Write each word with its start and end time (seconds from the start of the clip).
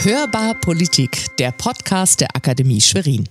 Hörbar 0.00 0.54
Politik, 0.60 1.36
der 1.38 1.52
Podcast 1.52 2.20
der 2.20 2.34
Akademie 2.34 2.80
Schwerin. 2.80 3.28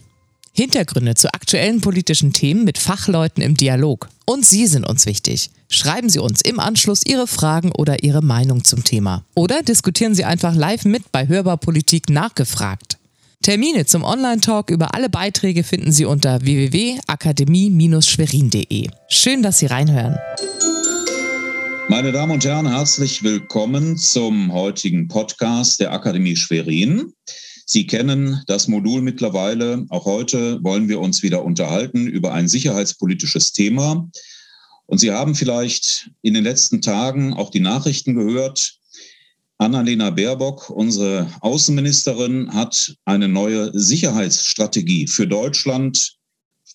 Hintergründe 0.52 1.16
zu 1.16 1.34
aktuellen 1.34 1.82
politischen 1.82 2.34
Themen 2.34 2.64
mit 2.64 2.78
Fachleuten 2.78 3.42
im 3.42 3.56
Dialog. 3.56 4.10
Und 4.26 4.46
Sie 4.46 4.68
sind 4.68 4.86
uns 4.86 5.06
wichtig. 5.06 5.50
Schreiben 5.70 6.10
Sie 6.10 6.20
uns 6.20 6.42
im 6.42 6.60
Anschluss 6.60 7.06
Ihre 7.06 7.28
Fragen 7.28 7.72
oder 7.72 8.04
Ihre 8.04 8.22
Meinung 8.22 8.64
zum 8.64 8.84
Thema. 8.84 9.24
Oder 9.36 9.64
diskutieren 9.64 10.16
Sie 10.16 10.26
einfach 10.26 10.54
live 10.54 10.86
mit 10.86 11.12
bei 11.12 11.28
Hörbar 11.28 11.58
Politik 11.58 12.10
nachgefragt. 12.10 12.98
Termine 13.42 13.86
zum 13.86 14.04
Online-Talk 14.04 14.70
über 14.70 14.96
alle 14.96 15.10
Beiträge 15.10 15.64
finden 15.64 15.92
Sie 15.92 16.06
unter 16.06 16.42
www.akademie-schwerin.de. 16.42 18.90
Schön, 19.08 19.44
dass 19.44 19.60
Sie 19.60 19.68
reinhören. 19.68 20.18
Meine 21.88 22.12
Damen 22.12 22.32
und 22.32 22.44
Herren, 22.44 22.68
herzlich 22.68 23.22
willkommen 23.22 23.96
zum 23.96 24.52
heutigen 24.52 25.08
Podcast 25.08 25.80
der 25.80 25.94
Akademie 25.94 26.36
Schwerin. 26.36 27.14
Sie 27.68 27.86
kennen 27.86 28.42
das 28.48 28.68
Modul 28.68 29.04
mittlerweile. 29.04 29.86
Auch 29.90 30.06
heute 30.06 30.64
wollen 30.64 30.90
wir 30.90 31.00
uns 31.00 31.22
wieder 31.22 31.46
unterhalten 31.46 32.08
über 32.08 32.34
ein 32.34 32.48
sicherheitspolitisches 32.48 33.54
Thema. 33.54 34.10
Und 34.88 34.98
Sie 34.98 35.12
haben 35.12 35.36
vielleicht 35.36 36.10
in 36.24 36.34
den 36.34 36.44
letzten 36.44 36.82
Tagen 36.82 37.36
auch 37.36 37.52
die 37.52 37.60
Nachrichten 37.60 38.16
gehört. 38.16 38.80
Annalena 39.60 40.10
Baerbock, 40.10 40.72
unsere 40.72 41.32
Außenministerin, 41.42 42.52
hat 42.52 42.96
eine 43.06 43.28
neue 43.28 43.70
Sicherheitsstrategie 43.78 45.06
für 45.06 45.28
Deutschland 45.28 46.16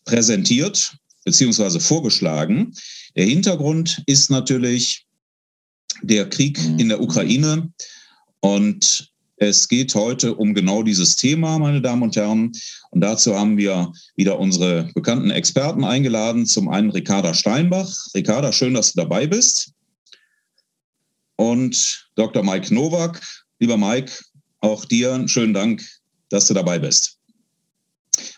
präsentiert 0.05 0.97
bzw. 1.25 1.81
vorgeschlagen. 1.81 2.73
Der 3.17 3.25
Hintergrund 3.25 4.03
ist 4.07 4.31
natürlich 4.31 5.07
der 6.03 6.29
Krieg 6.29 6.59
in 6.79 6.89
der 6.89 7.01
Ukraine 7.01 7.73
und 8.41 9.11
es 9.43 9.69
geht 9.69 9.95
heute 9.95 10.35
um 10.35 10.53
genau 10.53 10.83
dieses 10.83 11.17
Thema, 11.17 11.59
meine 11.59 11.81
Damen 11.81 12.03
und 12.03 12.15
Herren. 12.15 12.53
Und 12.91 13.01
dazu 13.01 13.35
haben 13.35 13.57
wir 13.57 13.91
wieder 14.15 14.39
unsere 14.39 14.91
bekannten 14.95 15.31
Experten 15.31 15.83
eingeladen. 15.83 16.45
Zum 16.45 16.69
einen 16.69 16.91
Ricarda 16.91 17.33
Steinbach. 17.33 17.91
Ricarda, 18.15 18.53
schön, 18.53 18.75
dass 18.75 18.93
du 18.93 19.01
dabei 19.01 19.27
bist. 19.27 19.73
Und 21.37 22.07
Dr. 22.17 22.43
Mike 22.43 22.75
Nowak. 22.75 23.23
Lieber 23.61 23.79
Mike, 23.79 24.13
auch 24.61 24.85
dir 24.85 25.15
einen 25.15 25.27
schönen 25.27 25.55
Dank, 25.55 25.89
dass 26.29 26.47
du 26.47 26.53
dabei 26.53 26.79
bist. 26.79 27.17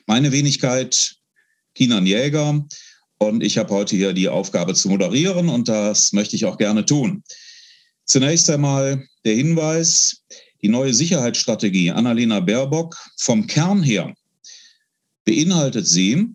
Meine 0.06 0.30
Wenigkeit, 0.30 1.16
Kinan 1.74 2.06
Jäger. 2.06 2.64
Und 3.22 3.40
ich 3.44 3.56
habe 3.56 3.72
heute 3.72 3.94
hier 3.94 4.12
die 4.12 4.28
Aufgabe 4.28 4.74
zu 4.74 4.88
moderieren 4.88 5.48
und 5.48 5.68
das 5.68 6.12
möchte 6.12 6.34
ich 6.34 6.44
auch 6.44 6.58
gerne 6.58 6.84
tun. 6.84 7.22
Zunächst 8.04 8.50
einmal 8.50 9.06
der 9.24 9.36
Hinweis, 9.36 10.24
die 10.60 10.68
neue 10.68 10.92
Sicherheitsstrategie 10.92 11.92
Annalena 11.92 12.40
Baerbock 12.40 12.96
vom 13.18 13.46
Kern 13.46 13.80
her 13.80 14.12
beinhaltet 15.24 15.86
sie 15.86 16.26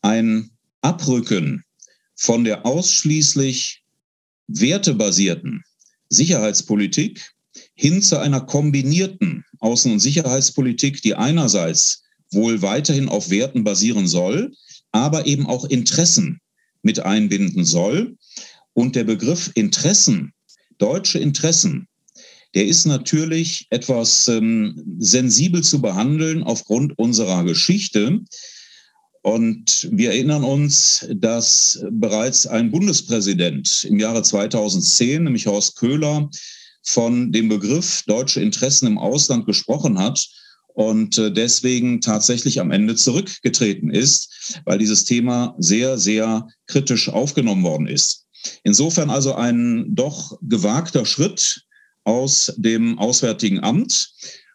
ein 0.00 0.50
Abrücken 0.80 1.62
von 2.16 2.42
der 2.42 2.66
ausschließlich 2.66 3.84
wertebasierten 4.48 5.62
Sicherheitspolitik 6.08 7.20
hin 7.74 8.02
zu 8.02 8.18
einer 8.18 8.40
kombinierten 8.40 9.44
Außen- 9.60 9.92
und 9.92 10.00
Sicherheitspolitik, 10.00 11.02
die 11.02 11.14
einerseits 11.14 12.02
wohl 12.32 12.62
weiterhin 12.62 13.08
auf 13.08 13.30
Werten 13.30 13.62
basieren 13.62 14.08
soll, 14.08 14.52
aber 14.92 15.26
eben 15.26 15.46
auch 15.46 15.64
Interessen 15.64 16.40
mit 16.82 17.00
einbinden 17.00 17.64
soll. 17.64 18.16
Und 18.74 18.96
der 18.96 19.04
Begriff 19.04 19.50
Interessen, 19.54 20.32
deutsche 20.78 21.18
Interessen, 21.18 21.88
der 22.54 22.66
ist 22.66 22.84
natürlich 22.84 23.66
etwas 23.70 24.28
ähm, 24.28 24.96
sensibel 24.98 25.62
zu 25.62 25.80
behandeln 25.80 26.42
aufgrund 26.42 26.98
unserer 26.98 27.44
Geschichte. 27.44 28.20
Und 29.22 29.88
wir 29.90 30.10
erinnern 30.10 30.44
uns, 30.44 31.06
dass 31.14 31.82
bereits 31.90 32.46
ein 32.46 32.70
Bundespräsident 32.70 33.84
im 33.84 33.98
Jahre 33.98 34.22
2010, 34.22 35.24
nämlich 35.24 35.46
Horst 35.46 35.76
Köhler, 35.76 36.28
von 36.84 37.30
dem 37.30 37.48
Begriff 37.48 38.02
deutsche 38.06 38.40
Interessen 38.40 38.88
im 38.88 38.98
Ausland 38.98 39.46
gesprochen 39.46 39.98
hat 39.98 40.28
und 40.74 41.18
äh, 41.18 41.30
deswegen 41.30 42.00
tatsächlich 42.00 42.60
am 42.60 42.70
Ende 42.70 42.94
zurückgetreten 42.94 43.90
ist, 43.90 44.60
weil 44.64 44.78
dieses 44.78 45.04
Thema 45.04 45.54
sehr, 45.58 45.98
sehr 45.98 46.48
kritisch 46.66 47.08
aufgenommen 47.08 47.62
worden 47.62 47.86
ist. 47.86 48.26
Insofern 48.64 49.10
also 49.10 49.34
ein 49.34 49.86
doch 49.94 50.38
gewagter 50.42 51.04
Schritt 51.04 51.64
aus 52.04 52.52
dem 52.56 52.98
Auswärtigen 52.98 53.60
Amt. 53.60 54.12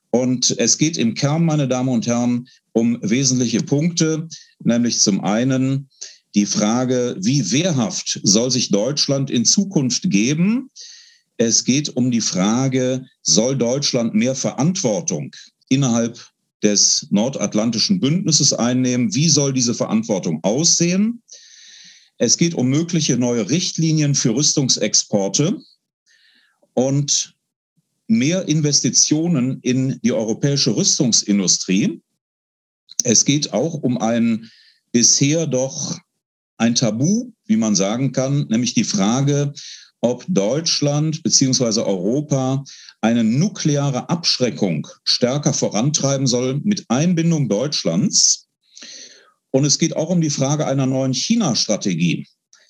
Und 0.10 0.56
es 0.58 0.78
geht 0.78 0.98
im 0.98 1.14
Kern, 1.14 1.46
meine 1.46 1.68
Damen 1.68 1.90
und 1.90 2.08
Herren, 2.08 2.48
um 2.74 2.98
wesentliche 3.02 3.62
Punkte, 3.62 4.28
nämlich 4.64 5.00
zum 5.00 5.24
einen 5.24 5.90
die 6.36 6.46
Frage, 6.46 7.16
wie 7.20 7.52
wehrhaft 7.52 8.20
soll 8.24 8.52
sich 8.52 8.70
Deutschland 8.70 9.30
in 9.30 9.46
Zukunft 9.46 10.10
geben? 10.10 10.70
Es 11.38 11.64
geht 11.64 11.96
um 11.96 12.12
die 12.12 12.22
Frage, 12.22 13.06
soll 13.22 13.58
Deutschland 13.58 14.14
mehr 14.14 14.36
Verantwortung 14.36 15.32
innerhalb 15.70 16.20
des 16.64 17.08
Nordatlantischen 17.12 18.00
Bündnisses 18.00 18.54
einnehmen. 18.54 19.14
Wie 19.14 19.30
soll 19.30 19.54
diese 19.54 19.74
Verantwortung 19.74 20.44
aussehen? 20.44 21.22
Es 22.18 22.38
geht 22.38 22.56
um 22.56 22.68
mögliche 22.68 23.18
neue 23.18 23.50
Richtlinien 23.50 24.16
für 24.16 24.36
Rüstungsexporte 24.36 25.62
und 26.74 27.36
mehr 28.08 28.48
Investitionen 28.48 29.60
in 29.62 30.00
die 30.02 30.14
europäische 30.14 30.76
Rüstungsindustrie. 30.76 32.02
Es 33.04 33.26
geht 33.26 33.54
auch 33.54 33.76
um 33.76 33.98
ein 34.00 34.50
bisher 34.92 35.46
doch 35.46 36.00
ein 36.58 36.74
Tabu, 36.74 37.32
wie 37.46 37.58
man 37.58 37.76
sagen 37.76 38.12
kann, 38.12 38.48
nämlich 38.50 38.74
die 38.74 38.84
Frage, 38.84 39.54
ob 40.02 40.26
Deutschland 40.28 41.24
beziehungsweise 41.24 41.86
Europa 41.86 42.64
eine 43.02 43.24
nukleare 43.24 44.10
Abschreckung 44.10 44.88
stärker 45.04 45.54
vorantreiben 45.54 46.28
soll 46.28 46.60
mit 46.64 46.86
Einbindung 46.90 47.50
Deutschlands. 47.50 48.48
Und 49.52 49.66
es 49.66 49.78
geht 49.78 49.96
auch 49.96 50.10
um 50.10 50.22
die 50.22 50.30
Frage 50.30 50.68
einer 50.68 50.86
neuen 50.86 51.14
China-Strategie. 51.14 52.28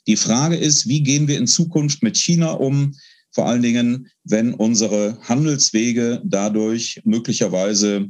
Die 0.08 0.16
Frage 0.16 0.56
ist, 0.56 0.88
wie 0.88 1.04
gehen 1.04 1.28
wir 1.28 1.38
in 1.38 1.48
Zukunft 1.48 2.02
mit 2.02 2.18
China 2.18 2.52
um, 2.52 2.96
vor 3.32 3.46
allen 3.48 3.62
Dingen, 3.62 4.10
wenn 4.24 4.54
unsere 4.54 5.18
Handelswege 5.22 6.22
dadurch 6.24 7.02
möglicherweise 7.04 8.08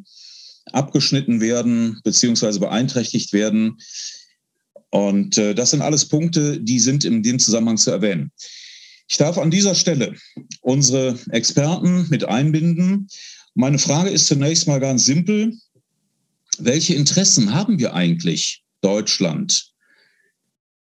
abgeschnitten 0.71 1.41
werden 1.41 1.99
beziehungsweise 2.03 2.59
beeinträchtigt 2.59 3.33
werden. 3.33 3.77
Und 4.89 5.37
äh, 5.37 5.55
das 5.55 5.71
sind 5.71 5.81
alles 5.81 6.07
Punkte, 6.07 6.59
die 6.59 6.79
sind 6.79 7.03
in 7.03 7.23
dem 7.23 7.39
Zusammenhang 7.39 7.77
zu 7.77 7.91
erwähnen. 7.91 8.31
Ich 9.07 9.17
darf 9.17 9.37
an 9.37 9.51
dieser 9.51 9.75
Stelle 9.75 10.15
unsere 10.61 11.17
Experten 11.29 12.07
mit 12.09 12.25
einbinden. 12.25 13.07
Meine 13.53 13.79
Frage 13.79 14.09
ist 14.09 14.27
zunächst 14.27 14.67
mal 14.67 14.79
ganz 14.79 15.05
simpel. 15.05 15.57
Welche 16.59 16.95
Interessen 16.95 17.53
haben 17.53 17.79
wir 17.79 17.93
eigentlich, 17.93 18.63
Deutschland? 18.81 19.71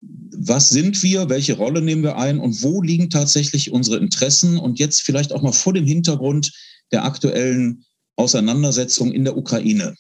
Was 0.01 0.71
sind 0.71 1.03
wir? 1.03 1.29
Welche 1.29 1.57
Rolle 1.57 1.83
nehmen 1.83 2.03
wir 2.03 2.17
ein? 2.17 2.39
Und 2.39 2.63
wo 2.63 2.83
liegen 2.83 3.11
tatsächlich 3.11 3.71
unsere 3.71 3.99
Interessen? 3.99 4.59
Und 4.59 4.79
jetzt 4.79 5.03
vielleicht 5.03 5.33
auch 5.33 5.43
mal 5.43 5.53
vor 5.53 5.73
dem 5.73 5.87
Hintergrund 5.87 6.53
der 6.93 7.05
aktuellen 7.05 7.85
Auseinandersetzung 8.17 9.13
in 9.13 9.25
der 9.25 9.37
Ukraine. 9.37 9.97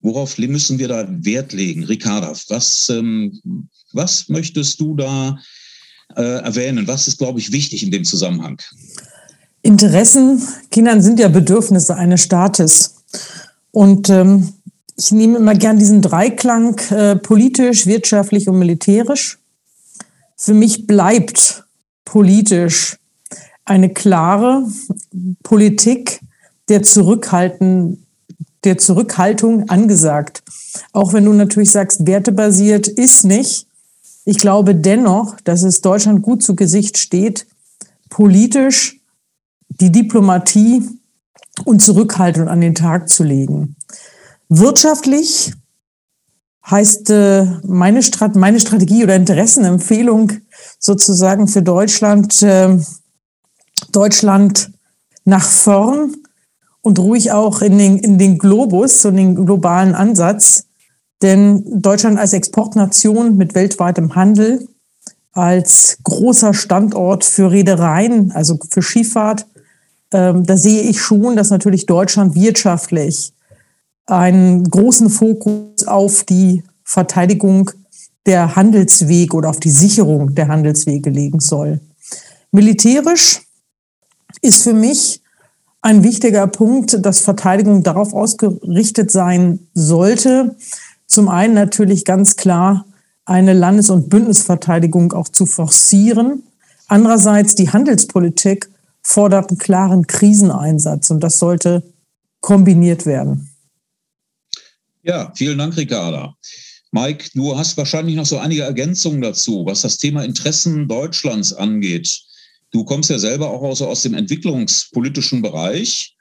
Worauf 0.00 0.38
müssen 0.38 0.78
wir 0.78 0.88
da 0.88 1.06
Wert 1.08 1.52
legen? 1.52 1.84
Ricarda, 1.84 2.32
was, 2.48 2.88
ähm, 2.88 3.68
was 3.92 4.28
möchtest 4.28 4.80
du 4.80 4.94
da 4.94 5.38
äh, 6.18 6.42
erwähnen? 6.42 6.86
Was 6.86 7.08
ist, 7.08 7.18
glaube 7.18 7.38
ich, 7.38 7.52
wichtig 7.52 7.82
in 7.82 7.90
dem 7.90 8.04
Zusammenhang? 8.04 8.60
Interessen, 9.62 10.42
Kindern 10.70 11.00
sind 11.00 11.20
ja 11.20 11.28
Bedürfnisse 11.28 11.94
eines 11.94 12.22
Staates. 12.22 12.96
Und 13.70 14.10
ähm, 14.10 14.52
ich 14.96 15.12
nehme 15.12 15.38
immer 15.38 15.54
gern 15.54 15.78
diesen 15.78 16.02
Dreiklang 16.02 16.78
äh, 16.90 17.16
politisch, 17.16 17.86
wirtschaftlich 17.86 18.48
und 18.48 18.58
militärisch. 18.58 19.38
Für 20.36 20.54
mich 20.54 20.86
bleibt 20.86 21.64
politisch 22.04 22.96
eine 23.64 23.90
klare 23.90 24.66
Politik 25.44 26.20
der 26.68 26.82
Zurückhalten, 26.82 28.04
der 28.64 28.78
Zurückhaltung 28.78 29.68
angesagt. 29.68 30.42
Auch 30.92 31.12
wenn 31.12 31.24
du 31.24 31.32
natürlich 31.32 31.70
sagst, 31.70 32.06
wertebasiert 32.06 32.88
ist 32.88 33.24
nicht. 33.24 33.67
Ich 34.28 34.36
glaube 34.36 34.74
dennoch, 34.74 35.40
dass 35.40 35.62
es 35.62 35.80
Deutschland 35.80 36.20
gut 36.20 36.42
zu 36.42 36.54
Gesicht 36.54 36.98
steht, 36.98 37.46
politisch 38.10 39.00
die 39.70 39.90
Diplomatie 39.90 40.82
und 41.64 41.80
Zurückhaltung 41.80 42.46
an 42.46 42.60
den 42.60 42.74
Tag 42.74 43.08
zu 43.08 43.24
legen. 43.24 43.74
Wirtschaftlich 44.50 45.54
heißt 46.66 47.08
äh, 47.08 47.46
meine, 47.64 48.02
Strat 48.02 48.36
meine 48.36 48.60
Strategie 48.60 49.02
oder 49.02 49.16
Interessenempfehlung 49.16 50.32
sozusagen 50.78 51.48
für 51.48 51.62
Deutschland, 51.62 52.42
äh, 52.42 52.78
Deutschland 53.92 54.72
nach 55.24 55.48
vorn 55.48 56.16
und 56.82 56.98
ruhig 56.98 57.32
auch 57.32 57.62
in 57.62 57.78
den, 57.78 57.98
in 57.98 58.18
den 58.18 58.36
Globus 58.36 59.06
und 59.06 59.16
den 59.16 59.46
globalen 59.46 59.94
Ansatz. 59.94 60.67
Denn 61.22 61.64
Deutschland 61.80 62.18
als 62.18 62.32
Exportnation 62.32 63.36
mit 63.36 63.54
weltweitem 63.54 64.14
Handel, 64.14 64.68
als 65.32 65.98
großer 66.04 66.54
Standort 66.54 67.24
für 67.24 67.50
Reedereien, 67.50 68.32
also 68.32 68.58
für 68.70 68.82
Schifffahrt, 68.82 69.46
ähm, 70.12 70.44
da 70.44 70.56
sehe 70.56 70.82
ich 70.82 71.00
schon, 71.00 71.36
dass 71.36 71.50
natürlich 71.50 71.86
Deutschland 71.86 72.34
wirtschaftlich 72.34 73.32
einen 74.06 74.64
großen 74.64 75.10
Fokus 75.10 75.86
auf 75.86 76.24
die 76.24 76.62
Verteidigung 76.82 77.70
der 78.24 78.56
Handelswege 78.56 79.36
oder 79.36 79.50
auf 79.50 79.60
die 79.60 79.70
Sicherung 79.70 80.34
der 80.34 80.48
Handelswege 80.48 81.10
legen 81.10 81.40
soll. 81.40 81.80
Militärisch 82.50 83.42
ist 84.40 84.62
für 84.62 84.72
mich 84.72 85.22
ein 85.80 86.02
wichtiger 86.02 86.46
Punkt, 86.46 87.04
dass 87.04 87.20
Verteidigung 87.20 87.82
darauf 87.82 88.12
ausgerichtet 88.12 89.10
sein 89.10 89.68
sollte, 89.74 90.56
zum 91.08 91.28
einen 91.28 91.54
natürlich 91.54 92.04
ganz 92.04 92.36
klar 92.36 92.84
eine 93.24 93.54
Landes- 93.54 93.90
und 93.90 94.08
Bündnisverteidigung 94.08 95.12
auch 95.12 95.28
zu 95.28 95.46
forcieren. 95.46 96.42
Andererseits 96.86 97.54
die 97.54 97.70
Handelspolitik 97.70 98.70
fordert 99.02 99.50
einen 99.50 99.58
klaren 99.58 100.06
Kriseneinsatz 100.06 101.10
und 101.10 101.20
das 101.20 101.38
sollte 101.38 101.82
kombiniert 102.40 103.06
werden. 103.06 103.50
Ja, 105.02 105.32
vielen 105.34 105.58
Dank, 105.58 105.76
Ricarda. 105.76 106.34
Mike, 106.90 107.30
du 107.34 107.56
hast 107.56 107.76
wahrscheinlich 107.76 108.16
noch 108.16 108.26
so 108.26 108.38
einige 108.38 108.62
Ergänzungen 108.62 109.20
dazu, 109.20 109.64
was 109.66 109.82
das 109.82 109.98
Thema 109.98 110.24
Interessen 110.24 110.88
Deutschlands 110.88 111.52
angeht. 111.52 112.22
Du 112.70 112.84
kommst 112.84 113.10
ja 113.10 113.18
selber 113.18 113.50
auch 113.50 113.62
aus, 113.62 113.80
aus 113.82 114.02
dem 114.02 114.14
entwicklungspolitischen 114.14 115.42
Bereich. 115.42 116.16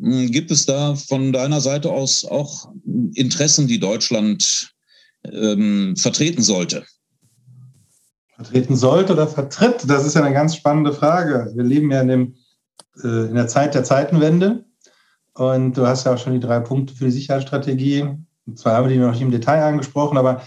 Hm, 0.00 0.30
gibt 0.30 0.50
es 0.50 0.66
da 0.66 0.94
von 0.94 1.32
deiner 1.32 1.60
Seite 1.60 1.90
aus 1.90 2.24
auch 2.24 2.68
Interessen, 3.14 3.66
die 3.66 3.80
Deutschland 3.80 4.74
ähm, 5.24 5.96
vertreten 5.96 6.42
sollte? 6.42 6.84
Vertreten 8.36 8.76
sollte 8.76 9.12
oder 9.12 9.28
vertritt? 9.28 9.84
Das 9.86 10.04
ist 10.04 10.14
ja 10.14 10.22
eine 10.22 10.34
ganz 10.34 10.56
spannende 10.56 10.92
Frage. 10.92 11.52
Wir 11.54 11.64
leben 11.64 11.90
ja 11.90 12.00
in, 12.00 12.08
dem, 12.08 12.34
äh, 13.02 13.28
in 13.28 13.34
der 13.34 13.46
Zeit 13.46 13.74
der 13.74 13.84
Zeitenwende. 13.84 14.64
Und 15.34 15.76
du 15.76 15.86
hast 15.86 16.04
ja 16.04 16.14
auch 16.14 16.18
schon 16.18 16.34
die 16.34 16.40
drei 16.40 16.60
Punkte 16.60 16.94
für 16.94 17.06
die 17.06 17.10
Sicherheitsstrategie. 17.10 18.06
Zwar 18.54 18.74
haben 18.74 18.88
wir 18.88 18.94
die 18.94 19.00
noch 19.00 19.12
nicht 19.12 19.22
im 19.22 19.30
Detail 19.30 19.62
angesprochen, 19.62 20.18
aber 20.18 20.42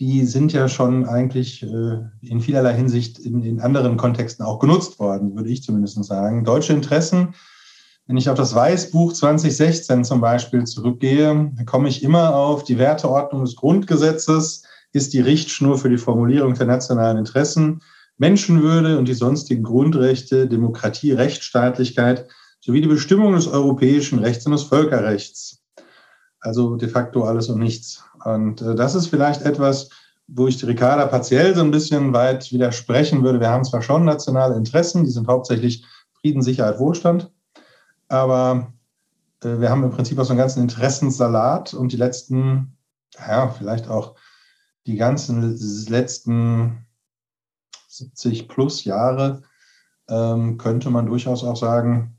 die 0.00 0.24
sind 0.26 0.52
ja 0.52 0.68
schon 0.68 1.06
eigentlich 1.06 1.62
äh, 1.62 1.98
in 2.22 2.40
vielerlei 2.40 2.74
Hinsicht 2.74 3.18
in, 3.18 3.42
in 3.42 3.60
anderen 3.60 3.96
Kontexten 3.96 4.44
auch 4.44 4.58
genutzt 4.58 4.98
worden, 4.98 5.34
würde 5.34 5.50
ich 5.50 5.62
zumindest 5.62 6.02
sagen. 6.04 6.44
Deutsche 6.44 6.72
Interessen, 6.72 7.34
wenn 8.08 8.16
ich 8.16 8.30
auf 8.30 8.38
das 8.38 8.54
Weißbuch 8.54 9.12
2016 9.12 10.02
zum 10.02 10.22
Beispiel 10.22 10.64
zurückgehe, 10.64 11.52
komme 11.66 11.90
ich 11.90 12.02
immer 12.02 12.34
auf 12.34 12.64
die 12.64 12.78
Werteordnung 12.78 13.44
des 13.44 13.54
Grundgesetzes, 13.54 14.62
ist 14.92 15.12
die 15.12 15.20
Richtschnur 15.20 15.76
für 15.76 15.90
die 15.90 15.98
Formulierung 15.98 16.54
der 16.54 16.66
nationalen 16.66 17.18
Interessen, 17.18 17.82
Menschenwürde 18.16 18.98
und 18.98 19.06
die 19.06 19.14
sonstigen 19.14 19.62
Grundrechte, 19.62 20.48
Demokratie, 20.48 21.12
Rechtsstaatlichkeit 21.12 22.26
sowie 22.60 22.80
die 22.80 22.88
Bestimmung 22.88 23.34
des 23.34 23.46
europäischen 23.46 24.20
Rechts 24.20 24.46
und 24.46 24.52
des 24.52 24.62
Völkerrechts. 24.62 25.62
Also 26.40 26.76
de 26.76 26.88
facto 26.88 27.24
alles 27.24 27.50
und 27.50 27.58
nichts. 27.58 28.02
Und 28.24 28.62
äh, 28.62 28.74
das 28.74 28.94
ist 28.94 29.08
vielleicht 29.08 29.42
etwas, 29.42 29.90
wo 30.28 30.48
ich 30.48 30.66
Ricarda 30.66 31.06
partiell 31.06 31.54
so 31.54 31.60
ein 31.60 31.70
bisschen 31.70 32.12
weit 32.14 32.50
widersprechen 32.52 33.22
würde. 33.22 33.40
Wir 33.40 33.50
haben 33.50 33.64
zwar 33.64 33.82
schon 33.82 34.04
nationale 34.04 34.56
Interessen, 34.56 35.04
die 35.04 35.10
sind 35.10 35.28
hauptsächlich 35.28 35.84
Frieden, 36.20 36.42
Sicherheit, 36.42 36.78
Wohlstand, 36.78 37.30
aber 38.08 38.72
äh, 39.42 39.60
wir 39.60 39.70
haben 39.70 39.84
im 39.84 39.90
Prinzip 39.90 40.18
auch 40.18 40.24
so 40.24 40.30
einen 40.30 40.38
ganzen 40.38 40.62
Interessensalat 40.62 41.74
und 41.74 41.92
die 41.92 41.96
letzten, 41.96 42.76
ja, 43.18 43.48
vielleicht 43.48 43.88
auch 43.88 44.16
die 44.86 44.96
ganzen 44.96 45.56
letzten 45.88 46.86
70 47.88 48.48
plus 48.48 48.84
Jahre, 48.84 49.42
ähm, 50.08 50.56
könnte 50.56 50.90
man 50.90 51.06
durchaus 51.06 51.44
auch 51.44 51.56
sagen, 51.56 52.16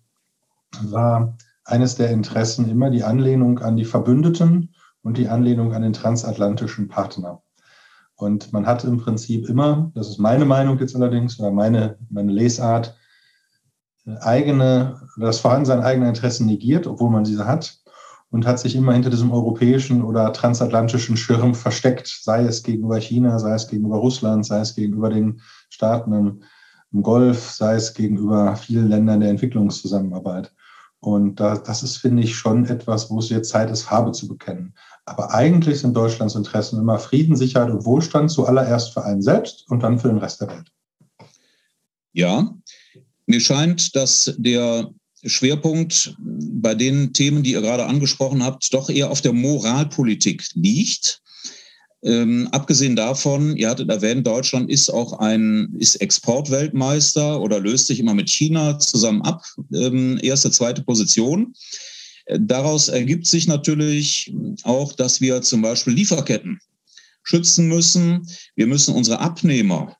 war 0.84 1.38
eines 1.66 1.96
der 1.96 2.12
Interessen 2.12 2.70
immer 2.70 2.90
die 2.90 3.04
Anlehnung 3.04 3.60
an 3.60 3.76
die 3.76 3.86
Verbündeten 3.86 4.76
und 5.02 5.18
die 5.18 5.30
Anlehnung 5.30 5.74
an 5.74 5.82
den 5.82 5.94
transatlantischen 5.94 6.88
Partner. 6.88 7.42
Und 8.16 8.52
man 8.52 8.66
hat 8.66 8.84
im 8.84 8.98
Prinzip 8.98 9.48
immer, 9.48 9.92
das 9.96 10.10
ist 10.10 10.20
meine 10.20 10.46
Meinung 10.46 10.78
jetzt 10.80 10.96
allerdings 10.96 11.40
oder 11.40 11.52
meine, 11.52 11.98
meine 12.10 12.32
Lesart, 12.32 12.96
eigene, 14.22 15.02
das 15.18 15.40
Vorhandensein 15.40 15.82
eigener 15.82 16.10
Interessen 16.10 16.46
negiert, 16.46 16.88
obwohl 16.88 17.10
man 17.10 17.24
diese 17.24 17.46
hat, 17.46 17.80
und 18.32 18.46
hat 18.46 18.60
sich 18.60 18.76
immer 18.76 18.94
hinter 18.94 19.10
diesem 19.10 19.32
europäischen 19.32 20.04
oder 20.04 20.32
transatlantischen 20.34 21.18
Schirm 21.18 21.56
versteckt, 21.56 22.08
sei 22.22 22.44
es 22.44 22.62
gegenüber 22.64 23.00
China, 23.00 23.40
sei 23.40 23.56
es 23.56 23.68
gegenüber 23.68 23.98
Russland, 23.98 24.46
sei 24.46 24.60
es 24.60 24.76
gegenüber 24.76 25.10
den 25.10 25.42
Staaten 25.70 26.14
im, 26.14 26.44
im 26.92 27.02
Golf, 27.02 27.50
sei 27.52 27.76
es 27.76 27.94
gegenüber 27.94 28.56
vielen 28.56 28.90
Ländern 28.90 29.22
der 29.22 29.30
Entwicklungszusammenarbeit. 29.30 30.54
Und 31.02 31.40
da, 31.40 31.58
das 31.58 31.82
ist, 31.82 31.98
finde 31.98 32.24
ich, 32.24 32.36
schon 32.36 32.66
etwas, 32.66 33.10
wo 33.10 33.20
es 33.20 33.30
jetzt 33.30 33.50
Zeit 33.50 33.72
ist, 33.72 33.84
Farbe 33.84 34.12
zu 34.12 34.28
bekennen. 34.28 34.76
Aber 35.06 35.34
eigentlich 35.34 35.80
sind 35.80 35.96
Deutschlands 35.96 36.36
Interessen 36.36 36.80
immer 36.80 37.00
Frieden, 37.00 37.36
Sicherheit 37.36 37.72
und 37.72 37.86
Wohlstand, 37.86 38.30
zuallererst 38.30 38.94
für 38.94 39.04
einen 39.04 39.22
selbst 39.22 39.66
und 39.72 39.82
dann 39.82 39.98
für 39.98 40.10
den 40.10 40.18
Rest 40.18 40.42
der 40.42 40.50
Welt. 40.50 40.72
Ja, 42.12 42.54
mir 43.30 43.40
scheint, 43.40 43.96
dass 43.96 44.34
der 44.38 44.90
Schwerpunkt 45.24 46.16
bei 46.20 46.74
den 46.74 47.14
Themen, 47.14 47.44
die 47.44 47.52
ihr 47.52 47.62
gerade 47.62 47.86
angesprochen 47.86 48.44
habt, 48.44 48.74
doch 48.74 48.90
eher 48.90 49.12
auf 49.12 49.22
der 49.22 49.34
Moralpolitik 49.34 50.44
liegt. 50.56 51.22
Ähm, 52.02 52.48
abgesehen 52.52 52.96
davon, 52.96 53.56
ihr 53.56 53.70
hattet 53.70 53.90
erwähnt, 53.90 54.26
Deutschland 54.26 54.70
ist 54.72 54.90
auch 54.90 55.20
ein 55.20 55.76
ist 55.78 55.96
Exportweltmeister 55.96 57.40
oder 57.40 57.60
löst 57.60 57.88
sich 57.88 58.00
immer 58.00 58.14
mit 58.14 58.30
China 58.30 58.80
zusammen 58.80 59.22
ab. 59.22 59.44
Ähm, 59.74 60.18
erste, 60.22 60.50
zweite 60.50 60.82
Position. 60.82 61.54
Daraus 62.40 62.88
ergibt 62.88 63.28
sich 63.28 63.48
natürlich 63.48 64.34
auch, 64.64 64.94
dass 64.94 65.22
wir 65.22 65.42
zum 65.42 65.62
Beispiel 65.62 65.94
Lieferketten 65.94 66.60
schützen 67.24 67.68
müssen. 67.68 68.28
Wir 68.56 68.66
müssen 68.66 68.96
unsere 68.96 69.20
Abnehmer 69.20 69.99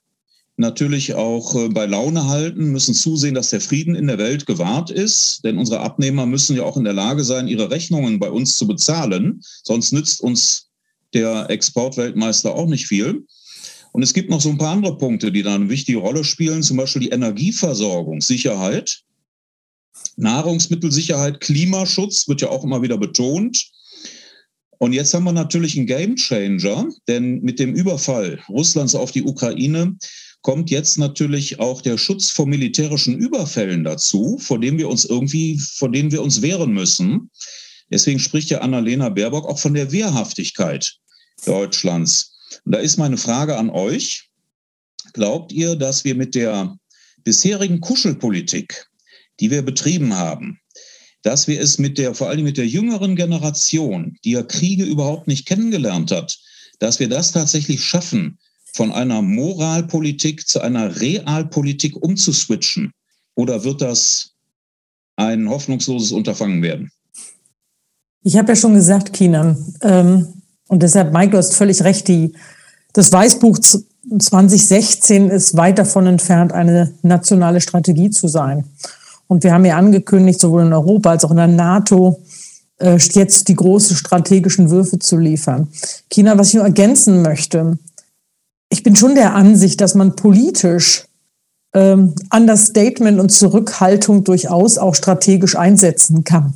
natürlich 0.60 1.14
auch 1.14 1.54
äh, 1.56 1.68
bei 1.68 1.86
Laune 1.86 2.28
halten, 2.28 2.70
müssen 2.70 2.94
zusehen, 2.94 3.34
dass 3.34 3.50
der 3.50 3.60
Frieden 3.60 3.96
in 3.96 4.06
der 4.06 4.18
Welt 4.18 4.46
gewahrt 4.46 4.90
ist. 4.90 5.42
Denn 5.42 5.58
unsere 5.58 5.80
Abnehmer 5.80 6.26
müssen 6.26 6.54
ja 6.54 6.62
auch 6.62 6.76
in 6.76 6.84
der 6.84 6.92
Lage 6.92 7.24
sein, 7.24 7.48
ihre 7.48 7.70
Rechnungen 7.70 8.20
bei 8.20 8.30
uns 8.30 8.56
zu 8.56 8.68
bezahlen. 8.68 9.40
Sonst 9.64 9.92
nützt 9.92 10.20
uns 10.20 10.68
der 11.14 11.50
Exportweltmeister 11.50 12.54
auch 12.54 12.68
nicht 12.68 12.86
viel. 12.86 13.26
Und 13.92 14.02
es 14.02 14.14
gibt 14.14 14.30
noch 14.30 14.40
so 14.40 14.50
ein 14.50 14.58
paar 14.58 14.72
andere 14.72 14.96
Punkte, 14.96 15.32
die 15.32 15.42
da 15.42 15.56
eine 15.56 15.68
wichtige 15.68 15.98
Rolle 15.98 16.22
spielen, 16.22 16.62
zum 16.62 16.76
Beispiel 16.76 17.02
die 17.02 17.08
Energieversorgung, 17.08 18.20
Sicherheit, 18.20 19.02
Nahrungsmittelsicherheit, 20.16 21.40
Klimaschutz 21.40 22.28
wird 22.28 22.42
ja 22.42 22.50
auch 22.50 22.62
immer 22.62 22.82
wieder 22.82 22.98
betont. 22.98 23.68
Und 24.78 24.92
jetzt 24.92 25.12
haben 25.12 25.24
wir 25.24 25.32
natürlich 25.32 25.76
einen 25.76 25.86
Gamechanger, 25.86 26.88
denn 27.08 27.40
mit 27.40 27.58
dem 27.58 27.74
Überfall 27.74 28.38
Russlands 28.48 28.94
auf 28.94 29.10
die 29.10 29.24
Ukraine 29.24 29.96
kommt 30.42 30.70
jetzt 30.70 30.98
natürlich 30.98 31.60
auch 31.60 31.82
der 31.82 31.98
Schutz 31.98 32.30
vor 32.30 32.46
militärischen 32.46 33.18
Überfällen 33.18 33.84
dazu, 33.84 34.38
vor 34.38 34.58
dem 34.58 34.78
wir 34.78 34.88
uns 34.88 35.04
irgendwie, 35.04 35.58
vor 35.58 35.90
denen 35.90 36.10
wir 36.12 36.22
uns 36.22 36.42
wehren 36.42 36.72
müssen. 36.72 37.30
Deswegen 37.90 38.18
spricht 38.18 38.50
ja 38.50 38.60
Annalena 38.60 39.08
Baerbock 39.08 39.46
auch 39.46 39.58
von 39.58 39.74
der 39.74 39.92
Wehrhaftigkeit 39.92 40.96
Deutschlands. 41.44 42.32
Und 42.64 42.74
da 42.74 42.78
ist 42.78 42.96
meine 42.96 43.16
Frage 43.16 43.56
an 43.56 43.70
euch. 43.70 44.28
Glaubt 45.12 45.52
ihr, 45.52 45.76
dass 45.76 46.04
wir 46.04 46.14
mit 46.14 46.34
der 46.34 46.76
bisherigen 47.24 47.80
Kuschelpolitik, 47.80 48.86
die 49.40 49.50
wir 49.50 49.62
betrieben 49.62 50.14
haben, 50.14 50.60
dass 51.22 51.48
wir 51.48 51.60
es 51.60 51.78
mit 51.78 51.98
der, 51.98 52.14
vor 52.14 52.28
allem 52.28 52.44
mit 52.44 52.56
der 52.56 52.66
jüngeren 52.66 53.16
Generation, 53.16 54.16
die 54.24 54.32
ja 54.32 54.42
Kriege 54.42 54.84
überhaupt 54.84 55.26
nicht 55.26 55.46
kennengelernt 55.46 56.10
hat, 56.12 56.38
dass 56.78 56.98
wir 56.98 57.08
das 57.08 57.32
tatsächlich 57.32 57.84
schaffen, 57.84 58.38
von 58.72 58.92
einer 58.92 59.22
Moralpolitik 59.22 60.46
zu 60.46 60.60
einer 60.60 61.00
Realpolitik 61.00 61.96
umzuswitchen? 62.02 62.92
Oder 63.34 63.64
wird 63.64 63.80
das 63.80 64.32
ein 65.16 65.48
hoffnungsloses 65.48 66.12
Unterfangen 66.12 66.62
werden? 66.62 66.90
Ich 68.22 68.36
habe 68.36 68.52
ja 68.52 68.56
schon 68.56 68.74
gesagt, 68.74 69.12
Kinan, 69.12 69.56
ähm, 69.82 70.28
und 70.68 70.84
deshalb, 70.84 71.12
Mike, 71.12 71.32
du 71.32 71.38
hast 71.38 71.54
völlig 71.54 71.82
recht, 71.82 72.06
die, 72.06 72.32
das 72.92 73.10
Weißbuch 73.10 73.58
2016 73.58 75.28
ist 75.28 75.56
weit 75.56 75.78
davon 75.78 76.06
entfernt, 76.06 76.52
eine 76.52 76.94
nationale 77.02 77.60
Strategie 77.60 78.10
zu 78.10 78.28
sein. 78.28 78.64
Und 79.26 79.42
wir 79.42 79.52
haben 79.52 79.64
ja 79.64 79.76
angekündigt, 79.76 80.40
sowohl 80.40 80.62
in 80.62 80.72
Europa 80.72 81.10
als 81.10 81.24
auch 81.24 81.32
in 81.32 81.38
der 81.38 81.46
NATO, 81.48 82.20
äh, 82.78 82.96
jetzt 82.96 83.48
die 83.48 83.56
großen 83.56 83.96
strategischen 83.96 84.70
Würfe 84.70 84.98
zu 84.98 85.16
liefern. 85.16 85.68
China, 86.08 86.38
was 86.38 86.48
ich 86.48 86.54
nur 86.54 86.64
ergänzen 86.64 87.22
möchte, 87.22 87.78
ich 88.70 88.82
bin 88.82 88.96
schon 88.96 89.14
der 89.14 89.34
Ansicht, 89.34 89.80
dass 89.80 89.94
man 89.94 90.16
politisch 90.16 91.04
ähm, 91.74 92.14
Understatement 92.34 93.20
und 93.20 93.30
Zurückhaltung 93.30 94.24
durchaus 94.24 94.78
auch 94.78 94.94
strategisch 94.94 95.56
einsetzen 95.56 96.24
kann. 96.24 96.54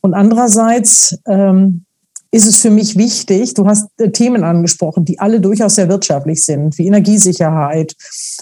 Und 0.00 0.14
andererseits 0.14 1.18
ähm, 1.26 1.84
ist 2.30 2.46
es 2.46 2.56
für 2.56 2.70
mich 2.70 2.96
wichtig, 2.96 3.54
du 3.54 3.66
hast 3.66 3.88
äh, 3.98 4.10
Themen 4.10 4.44
angesprochen, 4.44 5.04
die 5.04 5.18
alle 5.18 5.40
durchaus 5.40 5.76
sehr 5.76 5.88
wirtschaftlich 5.88 6.44
sind, 6.44 6.76
wie 6.78 6.86
Energiesicherheit, 6.86 7.94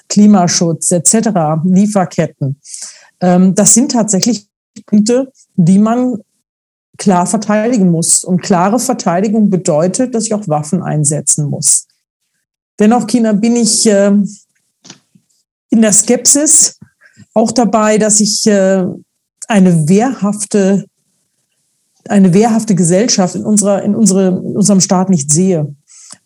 Klimaschutz 0.08 0.90
etc., 0.90 1.28
Lieferketten. 1.64 2.60
Ähm, 3.20 3.54
das 3.54 3.74
sind 3.74 3.92
tatsächlich 3.92 4.48
Punkte, 4.86 5.32
die 5.54 5.78
man 5.78 6.18
klar 6.98 7.26
verteidigen 7.26 7.90
muss. 7.90 8.24
Und 8.24 8.42
klare 8.42 8.78
Verteidigung 8.78 9.50
bedeutet, 9.50 10.14
dass 10.14 10.26
ich 10.26 10.34
auch 10.34 10.48
Waffen 10.48 10.82
einsetzen 10.82 11.48
muss. 11.48 11.86
Dennoch, 12.78 13.06
China, 13.06 13.32
bin 13.32 13.56
ich 13.56 13.86
äh, 13.86 14.12
in 15.70 15.82
der 15.82 15.92
Skepsis 15.92 16.78
auch 17.34 17.52
dabei, 17.52 17.98
dass 17.98 18.20
ich 18.20 18.46
äh, 18.46 18.84
eine 19.48 19.88
wehrhafte 19.88 20.86
eine 22.08 22.34
wehrhafte 22.34 22.74
Gesellschaft 22.74 23.34
in, 23.34 23.44
unserer, 23.44 23.82
in, 23.82 23.94
unsere, 23.94 24.28
in 24.28 24.56
unserem 24.56 24.80
Staat 24.80 25.10
nicht 25.10 25.30
sehe. 25.30 25.74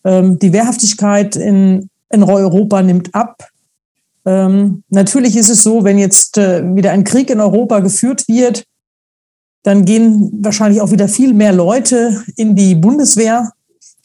Ähm, 0.05 0.39
die 0.39 0.53
Wehrhaftigkeit 0.53 1.37
in, 1.37 1.89
in 2.11 2.23
Europa 2.23 2.83
nimmt 2.83 3.15
ab. 3.15 3.49
Ähm, 4.27 4.83
natürlich 4.91 5.37
ist 5.37 5.49
es 5.49 5.63
so, 5.63 5.85
wenn 5.85 5.99
jetzt 5.99 6.39
äh, 6.39 6.63
wieder 6.75 6.93
ein 6.93 7.05
Krieg 7.05 7.31
in 7.31 7.41
Europa 7.41 7.81
geführt 7.81 8.29
wird, 8.29 8.65
dann 9.63 9.85
gehen 9.85 10.31
wahrscheinlich 10.43 10.81
auch 10.81 10.91
wieder 10.91 11.09
viel 11.09 11.35
mehr 11.35 11.53
Leute 11.53 12.23
in 12.37 12.57
die 12.57 12.75
Bundeswehr. 12.75 13.53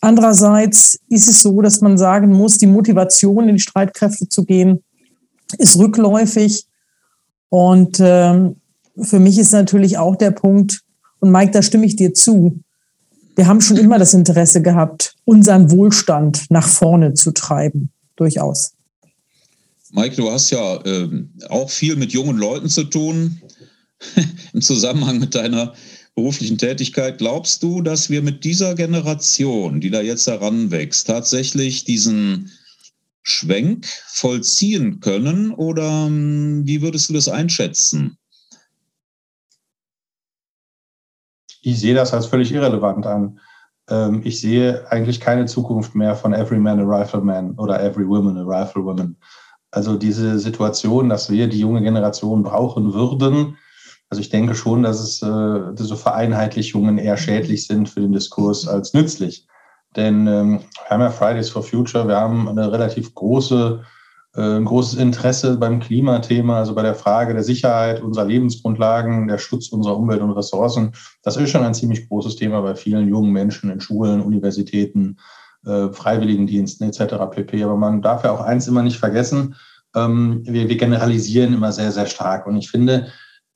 Andererseits 0.02 1.00
ist 1.10 1.28
es 1.28 1.42
so, 1.42 1.62
dass 1.62 1.82
man 1.82 1.98
sagen 1.98 2.32
muss, 2.32 2.58
die 2.58 2.68
Motivation 2.68 3.50
in 3.50 3.56
die 3.56 3.62
Streitkräfte 3.62 4.30
zu 4.30 4.46
gehen, 4.46 4.84
ist 5.58 5.78
rückläufig. 5.78 6.66
Und 7.50 7.98
ähm, 8.00 8.58
für 9.02 9.20
mich 9.20 9.38
ist 9.38 9.52
natürlich 9.52 9.98
auch 9.98 10.16
der 10.16 10.32
Punkt, 10.32 10.82
und 11.20 11.32
Mike, 11.32 11.52
da 11.52 11.62
stimme 11.62 11.86
ich 11.86 11.96
dir 11.96 12.14
zu. 12.14 12.60
Wir 13.36 13.48
haben 13.48 13.62
schon 13.62 13.78
immer 13.78 13.98
das 13.98 14.14
Interesse 14.14 14.62
gehabt, 14.62 15.16
unseren 15.26 15.72
Wohlstand 15.72 16.46
nach 16.50 16.68
vorne 16.68 17.14
zu 17.14 17.32
treiben. 17.32 17.90
Durchaus. 18.16 18.74
Mike, 19.92 20.16
du 20.16 20.30
hast 20.32 20.52
ja 20.52 20.76
äh, 20.86 21.10
auch 21.50 21.70
viel 21.70 21.96
mit 21.96 22.12
jungen 22.12 22.38
Leuten 22.38 22.70
zu 22.70 22.84
tun 22.84 23.42
im 24.54 24.62
Zusammenhang 24.62 25.20
mit 25.20 25.36
deiner 25.36 25.74
beruflichen 26.16 26.58
Tätigkeit. 26.58 27.18
Glaubst 27.18 27.62
du, 27.62 27.82
dass 27.82 28.10
wir 28.10 28.22
mit 28.22 28.44
dieser 28.44 28.76
Generation, 28.76 29.82
die 29.82 29.92
da 29.92 30.02
jetzt 30.02 30.28
heranwächst, 30.28 31.08
tatsächlich 31.08 31.84
diesen 31.84 32.52
Schwenk 33.22 33.86
vollziehen 34.08 35.00
können? 35.02 35.52
Oder 35.52 36.08
ähm, 36.08 36.62
wie 36.66 36.82
würdest 36.82 37.10
du 37.10 37.14
das 37.14 37.28
einschätzen? 37.28 38.18
ich 41.66 41.80
sehe 41.80 41.96
das 41.96 42.14
als 42.14 42.28
völlig 42.28 42.54
irrelevant 42.54 43.08
an. 43.08 43.40
Ähm, 43.90 44.22
ich 44.24 44.40
sehe 44.40 44.90
eigentlich 44.92 45.20
keine 45.20 45.46
Zukunft 45.46 45.96
mehr 45.96 46.16
von 46.16 46.34
Every 46.34 46.60
Man 46.60 46.80
a 46.80 46.84
Rifleman 46.84 47.56
oder 47.58 47.84
Every 47.84 48.08
Woman 48.08 48.38
a 48.38 48.44
Riflewoman. 48.44 49.16
Also 49.72 49.96
diese 49.98 50.38
Situation, 50.40 51.10
dass 51.10 51.30
wir 51.30 51.48
die 51.48 51.60
junge 51.60 51.82
Generation 51.82 52.44
brauchen 52.44 52.94
würden, 52.94 53.58
also 54.10 54.22
ich 54.22 54.30
denke 54.30 54.56
schon, 54.56 54.84
dass 54.84 55.00
es 55.00 55.22
äh, 55.22 55.74
diese 55.74 55.96
Vereinheitlichungen 55.96 56.98
eher 56.98 57.18
schädlich 57.18 57.68
sind 57.68 57.90
für 57.90 58.02
den 58.02 58.12
Diskurs 58.12 58.68
als 58.68 58.94
nützlich. 58.94 59.48
Denn 59.96 60.28
ähm, 60.28 60.60
wir 60.60 60.90
haben 60.90 61.02
ja 61.02 61.10
Fridays 61.10 61.50
for 61.50 61.64
Future, 61.64 62.08
wir 62.08 62.18
haben 62.18 62.48
eine 62.48 62.72
relativ 62.72 63.14
große 63.16 63.82
äh, 64.36 64.58
ein 64.58 64.66
großes 64.66 65.00
Interesse 65.00 65.58
beim 65.58 65.80
Klimathema, 65.80 66.58
also 66.58 66.76
bei 66.76 66.82
der 66.82 66.96
Frage 66.96 67.34
der 67.34 67.44
Sicherheit 67.44 68.02
unserer 68.02 68.26
Lebensgrundlagen, 68.26 69.28
der 69.28 69.38
Schutz 69.38 69.70
unserer 69.70 69.98
Umwelt 69.98 70.22
und 70.22 70.32
Ressourcen. 70.32 70.92
Das 71.24 71.38
ist 71.38 71.50
schon 71.50 71.64
ein 71.64 71.74
ziemlich 71.74 72.10
großes 72.10 72.36
Thema 72.36 72.62
bei 72.62 72.76
vielen 72.76 73.08
jungen 73.08 73.32
Menschen 73.32 73.72
in 73.72 73.80
Schulen, 73.80 74.22
Universitäten, 74.22 75.18
äh, 75.66 75.90
Freiwilligendiensten 75.90 76.88
etc. 76.88 77.16
pp. 77.32 77.64
Aber 77.64 77.78
man 77.78 78.02
darf 78.02 78.24
ja 78.24 78.32
auch 78.32 78.42
eins 78.42 78.68
immer 78.68 78.84
nicht 78.84 78.98
vergessen, 78.98 79.56
ähm, 79.96 80.42
wir, 80.46 80.68
wir 80.68 80.78
generalisieren 80.78 81.54
immer 81.54 81.72
sehr, 81.72 81.92
sehr 81.92 82.06
stark. 82.06 82.46
Und 82.46 82.58
ich 82.58 82.70
finde, 82.70 83.08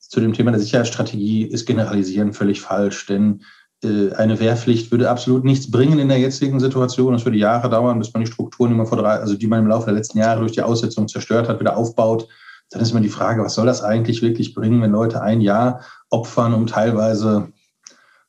zu 0.10 0.20
dem 0.20 0.34
Thema 0.34 0.52
der 0.52 0.60
Sicherheitsstrategie 0.60 1.44
ist 1.44 1.68
Generalisieren 1.68 2.34
völlig 2.34 2.62
falsch, 2.62 3.06
denn 3.06 3.44
äh, 3.84 4.12
eine 4.14 4.40
Wehrpflicht 4.40 4.92
würde 4.92 5.10
absolut 5.10 5.46
nichts 5.46 5.70
bringen 5.70 6.00
in 6.00 6.10
der 6.10 6.18
jetzigen 6.18 6.60
Situation. 6.60 7.14
Es 7.14 7.26
würde 7.26 7.38
Jahre 7.38 7.70
dauern, 7.70 8.00
bis 8.00 8.12
man 8.12 8.26
die 8.26 8.32
Strukturen, 8.32 8.72
die 8.72 8.76
man, 8.76 8.88
vor 8.88 8.98
drei, 8.98 9.12
also 9.12 9.36
die 9.36 9.46
man 9.46 9.60
im 9.60 9.68
Laufe 9.68 9.86
der 9.86 9.94
letzten 9.94 10.18
Jahre 10.18 10.40
durch 10.40 10.54
die 10.54 10.64
Aussetzung 10.64 11.08
zerstört 11.08 11.48
hat, 11.48 11.60
wieder 11.60 11.78
aufbaut. 11.78 12.28
Dann 12.72 12.82
ist 12.82 12.92
immer 12.92 13.02
die 13.02 13.10
Frage, 13.10 13.44
was 13.44 13.54
soll 13.54 13.68
das 13.68 13.84
eigentlich 13.84 14.24
wirklich 14.24 14.56
bringen, 14.56 14.82
wenn 14.82 14.92
Leute 14.92 15.22
ein 15.22 15.42
Jahr 15.42 15.82
opfern, 16.10 16.56
um 16.56 16.66
teilweise, 16.66 17.52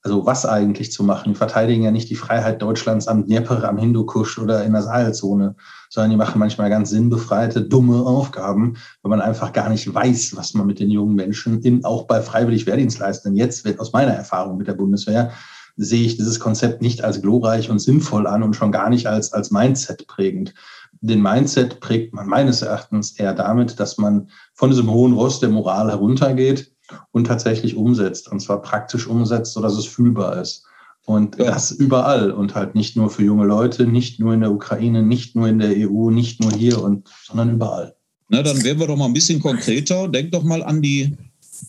also 0.03 0.25
was 0.25 0.47
eigentlich 0.47 0.93
zu 0.93 1.05
machen? 1.05 1.33
Die 1.33 1.39
verteidigen 1.39 1.83
ja 1.83 1.91
nicht 1.91 2.09
die 2.09 2.17
Freiheit 2.17 2.63
Deutschlands 2.63 3.07
am 3.07 3.27
Dnieper, 3.27 3.69
am 3.69 3.77
Hindukusch 3.77 4.39
oder 4.39 4.65
in 4.65 4.73
der 4.73 4.83
Sahelzone, 4.83 5.57
sondern 5.91 6.11
die 6.11 6.17
machen 6.17 6.39
manchmal 6.39 6.71
ganz 6.71 6.91
sinnbefreite, 6.91 7.63
dumme 7.63 8.07
Aufgaben, 8.07 8.77
weil 9.03 9.11
man 9.11 9.21
einfach 9.21 9.53
gar 9.53 9.69
nicht 9.69 9.93
weiß, 9.93 10.37
was 10.37 10.55
man 10.55 10.67
mit 10.67 10.81
den 10.81 10.91
jungen 10.91 11.15
Menschen 11.15 11.61
in, 11.63 11.85
auch 11.85 12.07
bei 12.07 12.23
freiwillig 12.23 12.67
Wehrdienstleistenden 12.67 13.37
jetzt, 13.37 13.67
aus 13.79 13.93
meiner 13.93 14.13
Erfahrung 14.13 14.57
mit 14.57 14.69
der 14.69 14.75
Bundeswehr, 14.75 15.33
sehe 15.77 16.05
ich 16.05 16.17
dieses 16.17 16.41
Konzept 16.41 16.83
nicht 16.83 17.05
als 17.05 17.21
glorreich 17.21 17.71
und 17.71 17.79
sinnvoll 17.79 18.27
an 18.27 18.43
und 18.43 18.55
schon 18.55 18.73
gar 18.73 18.91
nicht 18.91 19.07
als, 19.07 19.33
als 19.33 19.51
Mindset 19.51 20.07
prägend. 20.07 20.55
Den 21.03 21.23
Mindset 21.23 21.81
prägt 21.81 22.13
man 22.13 22.27
meines 22.27 22.63
Erachtens 22.63 23.13
eher 23.13 23.33
damit, 23.35 23.81
dass 23.81 23.97
man 23.97 24.29
von 24.55 24.71
diesem 24.71 24.91
hohen 24.91 25.15
Ross 25.15 25.41
der 25.41 25.49
Moral 25.49 25.91
heruntergeht 25.91 26.73
und 27.13 27.27
tatsächlich 27.27 27.77
umsetzt. 27.77 28.31
Und 28.31 28.41
zwar 28.41 28.63
praktisch 28.63 29.07
umsetzt, 29.07 29.53
sodass 29.53 29.75
es 29.75 29.87
fühlbar 29.87 30.41
ist. 30.41 30.65
Und 31.07 31.39
ja. 31.39 31.47
das 31.47 31.71
überall 31.71 32.31
und 32.31 32.55
halt 32.55 32.75
nicht 32.75 32.97
nur 32.97 33.11
für 33.11 33.25
junge 33.25 33.47
Leute, 33.47 33.87
nicht 33.87 34.21
nur 34.21 34.35
in 34.35 34.41
der 34.41 34.53
Ukraine, 34.53 35.03
nicht 35.03 35.35
nur 35.35 35.49
in 35.49 35.59
der 35.59 35.71
EU, 35.71 36.11
nicht 36.11 36.41
nur 36.41 36.53
hier 36.53 36.83
und 36.83 37.09
sondern 37.25 37.55
überall. 37.55 37.95
Na, 38.29 38.43
dann 38.43 38.63
werden 38.63 38.79
wir 38.79 38.87
doch 38.87 38.97
mal 38.97 39.07
ein 39.07 39.13
bisschen 39.13 39.41
konkreter. 39.41 40.07
Denk 40.09 40.31
doch 40.31 40.45
mal 40.45 40.63
an 40.63 40.83
die 40.83 41.17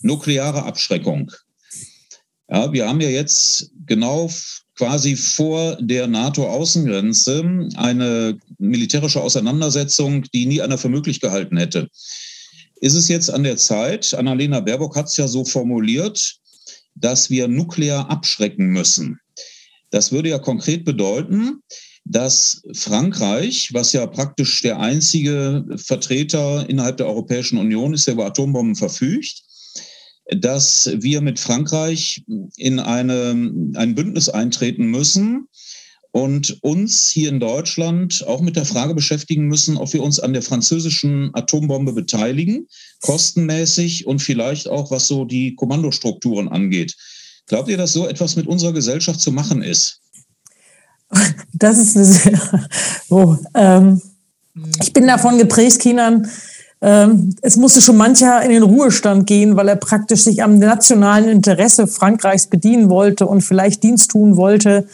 nukleare 0.02 0.64
Abschreckung. 0.64 1.32
Ja, 2.50 2.72
wir 2.72 2.88
haben 2.88 3.02
ja 3.02 3.10
jetzt 3.10 3.72
genau 3.86 4.30
quasi 4.76 5.16
vor 5.16 5.78
der 5.80 6.08
NATO-Außengrenze 6.08 7.70
eine 7.76 8.38
militärische 8.58 9.22
Auseinandersetzung, 9.22 10.24
die 10.34 10.46
nie 10.46 10.62
einer 10.62 10.78
für 10.78 10.90
möglich 10.90 11.20
gehalten 11.20 11.58
hätte. 11.58 11.90
Ist 12.82 12.96
es 12.96 13.08
jetzt 13.08 13.30
an 13.30 13.44
der 13.44 13.58
Zeit, 13.58 14.14
Annalena 14.16 14.60
Baerbock 14.60 14.96
hat 14.96 15.06
es 15.06 15.16
ja 15.16 15.28
so 15.28 15.46
formuliert, 15.46 16.36
dass 16.96 17.30
wir 17.30 17.48
nuklear 17.48 18.10
abschrecken 18.10 18.68
müssen. 18.68 19.20
Das 19.92 20.12
würde 20.12 20.30
ja 20.30 20.40
konkret 20.40 20.84
bedeuten, 20.84 21.62
dass 22.06 22.64
Frankreich, 22.74 23.70
was 23.74 23.94
ja 23.94 24.08
praktisch 24.08 24.64
der 24.64 24.80
einzige 24.80 25.64
Vertreter 25.76 26.68
innerhalb 26.68 26.98
der 26.98 27.06
Europäischen 27.06 27.60
Union 27.60 27.94
ist, 27.94 28.08
der 28.08 28.16
über 28.16 28.26
Atombomben 28.26 28.76
verfügt, 28.76 29.44
dass 30.36 30.90
wir 30.96 31.22
mit 31.22 31.40
Frankreich 31.40 32.24
in 32.58 32.80
eine, 32.80 33.32
ein 33.76 33.94
Bündnis 33.94 34.28
eintreten 34.28 34.86
müssen, 34.88 35.48
und 36.12 36.58
uns 36.62 37.10
hier 37.10 37.30
in 37.30 37.40
Deutschland 37.40 38.26
auch 38.28 38.42
mit 38.42 38.56
der 38.56 38.66
Frage 38.66 38.94
beschäftigen 38.94 39.48
müssen, 39.48 39.78
ob 39.78 39.94
wir 39.94 40.04
uns 40.04 40.20
an 40.20 40.34
der 40.34 40.42
französischen 40.42 41.32
Atombombe 41.34 41.94
beteiligen, 41.94 42.68
kostenmäßig 43.02 44.06
und 44.08 44.22
vielleicht 44.22 44.68
auch 44.68 44.92
was 44.92 45.08
so 45.08 45.24
die 45.24 45.56
Kommandostrukturen 45.56 46.50
angeht. 46.50 46.96
Glaubt 47.48 47.70
ihr, 47.70 47.78
dass 47.78 47.94
so 47.94 48.08
etwas 48.08 48.36
mit 48.36 48.46
unserer 48.46 48.74
Gesellschaft 48.74 49.22
zu 49.22 49.32
machen 49.32 49.64
ist? 49.64 50.00
Das 51.54 51.78
ist 51.78 51.96
eine 51.96 52.06
sehr, 52.06 52.70
oh, 53.10 53.36
ähm, 53.54 54.02
ich 54.82 54.94
bin 54.94 55.06
davon 55.06 55.38
geprägt, 55.38 55.80
Kinan. 55.80 56.28
Ähm, 56.82 57.36
es 57.42 57.58
musste 57.58 57.82
schon 57.82 57.98
mancher 57.98 58.42
in 58.42 58.50
den 58.50 58.64
Ruhestand 58.64 59.28
gehen, 59.28 59.56
weil 59.56 59.68
er 59.68 59.76
praktisch 59.76 60.24
sich 60.24 60.42
am 60.42 60.58
nationalen 60.58 61.30
Interesse 61.30 61.86
Frankreichs 61.86 62.48
bedienen 62.48 62.90
wollte 62.90 63.28
und 63.28 63.42
vielleicht 63.42 63.84
Dienst 63.84 64.12
tun 64.12 64.38
wollte 64.38 64.88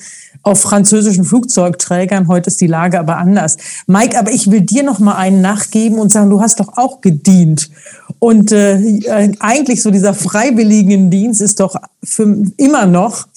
auf 0.44 0.62
französischen 0.62 1.24
Flugzeugträgern. 1.24 2.28
Heute 2.28 2.48
ist 2.48 2.62
die 2.62 2.68
Lage 2.68 3.00
aber 3.00 3.18
anders. 3.18 3.58
Mike, 3.88 4.18
aber 4.18 4.32
ich 4.32 4.50
will 4.52 4.62
dir 4.62 4.84
noch 4.84 5.00
mal 5.00 5.16
einen 5.16 5.42
nachgeben 5.42 6.00
und 6.00 6.12
sagen, 6.12 6.30
du 6.30 6.42
hast 6.42 6.60
doch 6.60 6.78
auch 6.78 7.02
gedient. 7.02 7.70
Und 8.20 8.52
äh, 8.52 9.32
eigentlich 9.40 9.82
so 9.82 9.92
dieser 9.92 10.14
Freiwilligendienst 10.14 11.42
ist 11.42 11.60
doch 11.60 11.76
für 12.04 12.44
immer 12.58 12.86
noch 12.86 13.28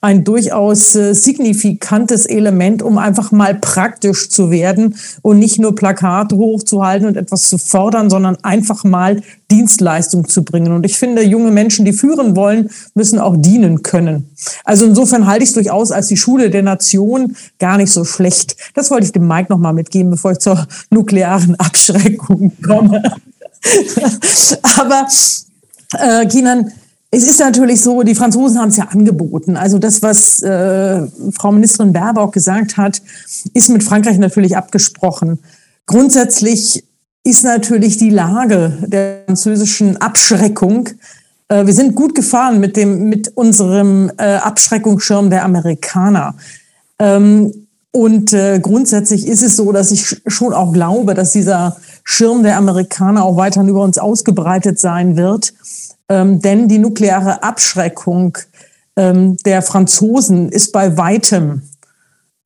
ein 0.00 0.24
durchaus 0.24 0.94
äh, 0.94 1.14
signifikantes 1.14 2.26
Element, 2.26 2.82
um 2.82 2.98
einfach 2.98 3.32
mal 3.32 3.54
praktisch 3.54 4.30
zu 4.30 4.50
werden 4.50 4.96
und 5.22 5.38
nicht 5.38 5.58
nur 5.58 5.74
Plakate 5.74 6.36
hochzuhalten 6.36 7.06
und 7.06 7.16
etwas 7.16 7.48
zu 7.48 7.58
fordern, 7.58 8.08
sondern 8.08 8.36
einfach 8.42 8.84
mal 8.84 9.22
Dienstleistung 9.50 10.28
zu 10.28 10.44
bringen. 10.44 10.72
Und 10.72 10.86
ich 10.86 10.96
finde, 10.96 11.22
junge 11.22 11.50
Menschen, 11.50 11.84
die 11.84 11.92
führen 11.92 12.36
wollen, 12.36 12.70
müssen 12.94 13.18
auch 13.18 13.36
dienen 13.36 13.82
können. 13.82 14.30
Also 14.64 14.86
insofern 14.86 15.26
halte 15.26 15.42
ich 15.42 15.50
es 15.50 15.54
durchaus 15.54 15.90
als 15.90 16.06
die 16.06 16.16
Schule 16.16 16.50
der 16.50 16.62
Nation 16.62 17.36
gar 17.58 17.76
nicht 17.76 17.92
so 17.92 18.04
schlecht. 18.04 18.56
Das 18.74 18.90
wollte 18.90 19.06
ich 19.06 19.12
dem 19.12 19.26
Mike 19.26 19.52
nochmal 19.52 19.74
mitgeben, 19.74 20.10
bevor 20.10 20.32
ich 20.32 20.38
zur 20.38 20.66
nuklearen 20.90 21.56
Abschreckung 21.56 22.52
komme. 22.62 23.02
Aber 24.78 25.06
äh, 25.98 26.26
Kinan, 26.26 26.72
es 27.10 27.24
ist 27.24 27.40
natürlich 27.40 27.80
so, 27.80 28.02
die 28.02 28.14
Franzosen 28.14 28.60
haben 28.60 28.68
es 28.68 28.76
ja 28.76 28.84
angeboten. 28.84 29.56
Also 29.56 29.78
das, 29.78 30.00
was 30.02 30.42
äh, 30.42 31.06
Frau 31.32 31.50
Ministerin 31.50 31.92
Baerbock 31.92 32.32
gesagt 32.32 32.76
hat, 32.76 33.02
ist 33.52 33.68
mit 33.68 33.82
Frankreich 33.82 34.18
natürlich 34.18 34.56
abgesprochen. 34.56 35.40
Grundsätzlich 35.86 36.84
ist 37.24 37.42
natürlich 37.42 37.98
die 37.98 38.10
Lage 38.10 38.78
der 38.86 39.22
französischen 39.26 39.96
Abschreckung. 39.96 40.88
Äh, 41.48 41.66
wir 41.66 41.74
sind 41.74 41.96
gut 41.96 42.14
gefahren 42.14 42.60
mit 42.60 42.76
dem 42.76 43.08
mit 43.08 43.36
unserem 43.36 44.12
äh, 44.16 44.36
Abschreckungsschirm 44.36 45.30
der 45.30 45.44
Amerikaner. 45.44 46.36
Ähm, 47.00 47.66
und 47.92 48.32
äh, 48.32 48.60
grundsätzlich 48.60 49.26
ist 49.26 49.42
es 49.42 49.56
so, 49.56 49.72
dass 49.72 49.90
ich 49.90 50.22
schon 50.28 50.54
auch 50.54 50.72
glaube, 50.72 51.14
dass 51.14 51.32
dieser 51.32 51.76
Schirm 52.04 52.44
der 52.44 52.56
Amerikaner 52.56 53.24
auch 53.24 53.36
weiterhin 53.36 53.68
über 53.68 53.82
uns 53.82 53.98
ausgebreitet 53.98 54.78
sein 54.78 55.16
wird. 55.16 55.52
Ähm, 56.10 56.40
denn 56.42 56.66
die 56.68 56.78
nukleare 56.78 57.42
Abschreckung 57.44 58.36
ähm, 58.96 59.36
der 59.38 59.62
Franzosen 59.62 60.50
ist 60.50 60.72
bei 60.72 60.96
weitem 60.98 61.62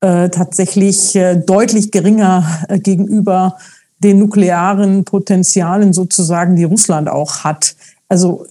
äh, 0.01 0.29
tatsächlich 0.29 1.15
äh, 1.15 1.35
deutlich 1.35 1.91
geringer 1.91 2.45
äh, 2.69 2.79
gegenüber 2.79 3.57
den 3.99 4.19
nuklearen 4.19 5.03
Potenzialen 5.03 5.93
sozusagen, 5.93 6.55
die 6.55 6.63
Russland 6.63 7.09
auch 7.09 7.43
hat. 7.43 7.75
Also 8.07 8.45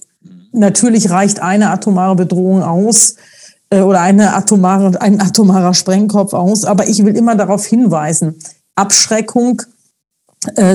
natürlich 0.51 1.09
reicht 1.09 1.41
eine 1.41 1.69
atomare 1.69 2.15
Bedrohung 2.17 2.61
aus 2.61 3.15
äh, 3.69 3.79
oder 3.79 4.01
eine 4.01 4.35
atomare, 4.35 4.99
ein 5.01 5.21
atomarer 5.21 5.73
Sprengkopf 5.73 6.33
aus, 6.33 6.65
aber 6.65 6.89
ich 6.89 7.05
will 7.05 7.15
immer 7.15 7.35
darauf 7.35 7.65
hinweisen, 7.65 8.35
Abschreckung 8.75 9.61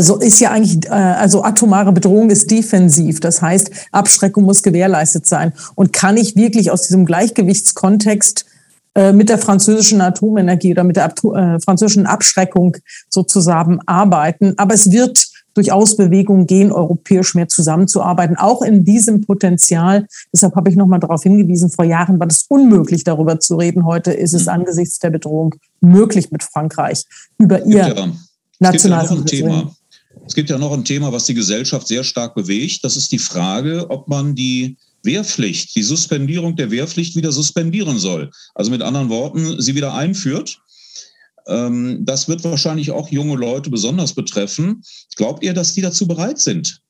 so 0.00 0.18
ist 0.18 0.40
ja 0.40 0.50
eigentlich, 0.50 0.86
äh, 0.86 0.90
also 0.90 1.42
atomare 1.44 1.92
Bedrohung 1.92 2.30
ist 2.30 2.50
defensiv. 2.50 3.20
Das 3.20 3.42
heißt, 3.42 3.70
Abschreckung 3.92 4.44
muss 4.44 4.62
gewährleistet 4.62 5.26
sein. 5.26 5.52
Und 5.74 5.92
kann 5.92 6.16
ich 6.16 6.36
wirklich 6.36 6.70
aus 6.70 6.82
diesem 6.82 7.06
Gleichgewichtskontext 7.06 8.46
äh, 8.94 9.12
mit 9.12 9.28
der 9.28 9.38
französischen 9.38 10.00
Atomenergie 10.00 10.72
oder 10.72 10.84
mit 10.84 10.96
der 10.96 11.12
französischen 11.62 12.06
Abschreckung 12.06 12.76
sozusagen 13.08 13.80
arbeiten? 13.86 14.54
Aber 14.56 14.74
es 14.74 14.90
wird 14.90 15.26
durchaus 15.54 15.96
Bewegungen 15.96 16.46
gehen, 16.46 16.70
europäisch 16.70 17.34
mehr 17.34 17.48
zusammenzuarbeiten, 17.48 18.36
auch 18.36 18.62
in 18.62 18.84
diesem 18.84 19.22
Potenzial. 19.22 20.06
Deshalb 20.32 20.54
habe 20.54 20.70
ich 20.70 20.76
nochmal 20.76 21.00
darauf 21.00 21.24
hingewiesen, 21.24 21.70
vor 21.70 21.84
Jahren 21.84 22.20
war 22.20 22.28
es 22.28 22.46
unmöglich, 22.48 23.02
darüber 23.02 23.40
zu 23.40 23.56
reden. 23.56 23.84
Heute 23.84 24.12
ist 24.12 24.32
es 24.32 24.44
mhm. 24.44 24.50
angesichts 24.50 25.00
der 25.00 25.10
Bedrohung 25.10 25.56
möglich 25.80 26.30
mit 26.30 26.44
Frankreich 26.44 27.04
über 27.38 27.64
ihr 27.64 27.88
ja 27.88 28.08
national 28.60 29.04
es 29.04 29.10
gibt, 29.10 29.12
ja 29.12 29.16
noch 29.16 29.20
ein 29.20 29.26
Thema. 29.26 29.76
es 30.26 30.34
gibt 30.34 30.50
ja 30.50 30.58
noch 30.58 30.72
ein 30.72 30.84
Thema, 30.84 31.12
was 31.12 31.24
die 31.24 31.34
Gesellschaft 31.34 31.88
sehr 31.88 32.04
stark 32.04 32.34
bewegt. 32.34 32.84
Das 32.84 32.96
ist 32.96 33.10
die 33.10 33.18
Frage, 33.18 33.90
ob 33.90 34.08
man 34.08 34.34
die 34.34 34.76
Wehrpflicht, 35.02 35.74
die 35.74 35.82
Suspendierung 35.82 36.56
der 36.56 36.70
Wehrpflicht 36.70 37.16
wieder 37.16 37.32
suspendieren 37.32 37.98
soll. 37.98 38.30
Also 38.54 38.70
mit 38.70 38.82
anderen 38.82 39.08
Worten, 39.08 39.60
sie 39.60 39.74
wieder 39.74 39.94
einführt. 39.94 40.60
Ähm, 41.46 42.04
das 42.04 42.28
wird 42.28 42.44
wahrscheinlich 42.44 42.90
auch 42.90 43.08
junge 43.08 43.36
Leute 43.36 43.70
besonders 43.70 44.12
betreffen. 44.12 44.82
Glaubt 45.16 45.42
ihr, 45.42 45.54
dass 45.54 45.72
die 45.72 45.80
dazu 45.80 46.06
bereit 46.06 46.38
sind? 46.38 46.82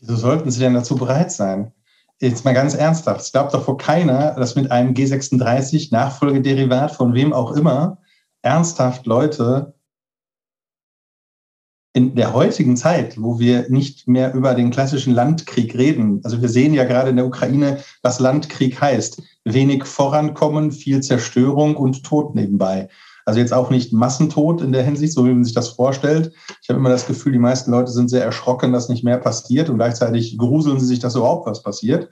Wieso 0.00 0.16
sollten 0.16 0.50
sie 0.50 0.60
denn 0.60 0.74
dazu 0.74 0.96
bereit 0.96 1.32
sein? 1.32 1.72
Jetzt 2.20 2.44
mal 2.44 2.54
ganz 2.54 2.74
ernsthaft. 2.74 3.22
Es 3.22 3.32
glaubt 3.32 3.52
doch 3.54 3.64
vor 3.64 3.78
keiner, 3.78 4.34
dass 4.34 4.54
mit 4.54 4.70
einem 4.70 4.94
G36 4.94 5.88
Nachfolgederivat 5.90 6.94
von 6.94 7.14
wem 7.14 7.32
auch 7.32 7.52
immer 7.52 7.98
ernsthaft 8.42 9.06
Leute 9.06 9.74
in 11.92 12.14
der 12.14 12.32
heutigen 12.32 12.76
Zeit, 12.76 13.20
wo 13.20 13.40
wir 13.40 13.68
nicht 13.68 14.06
mehr 14.06 14.32
über 14.34 14.54
den 14.54 14.70
klassischen 14.70 15.12
Landkrieg 15.12 15.74
reden, 15.76 16.20
also 16.22 16.40
wir 16.40 16.48
sehen 16.48 16.72
ja 16.72 16.84
gerade 16.84 17.10
in 17.10 17.16
der 17.16 17.26
Ukraine, 17.26 17.78
was 18.02 18.20
Landkrieg 18.20 18.80
heißt. 18.80 19.22
Wenig 19.44 19.84
Vorankommen, 19.84 20.70
viel 20.70 21.02
Zerstörung 21.02 21.76
und 21.76 22.04
Tod 22.04 22.34
nebenbei. 22.36 22.88
Also 23.24 23.40
jetzt 23.40 23.52
auch 23.52 23.70
nicht 23.70 23.92
Massentod 23.92 24.60
in 24.60 24.72
der 24.72 24.82
Hinsicht, 24.82 25.12
so 25.12 25.24
wie 25.24 25.32
man 25.32 25.44
sich 25.44 25.54
das 25.54 25.70
vorstellt. 25.70 26.32
Ich 26.62 26.68
habe 26.68 26.78
immer 26.78 26.88
das 26.88 27.06
Gefühl, 27.06 27.32
die 27.32 27.38
meisten 27.38 27.70
Leute 27.70 27.90
sind 27.90 28.08
sehr 28.08 28.24
erschrocken, 28.24 28.72
dass 28.72 28.88
nicht 28.88 29.04
mehr 29.04 29.18
passiert 29.18 29.68
und 29.68 29.76
gleichzeitig 29.76 30.38
gruseln 30.38 30.80
sie 30.80 30.86
sich, 30.86 31.00
dass 31.00 31.16
überhaupt 31.16 31.46
was 31.46 31.62
passiert. 31.62 32.08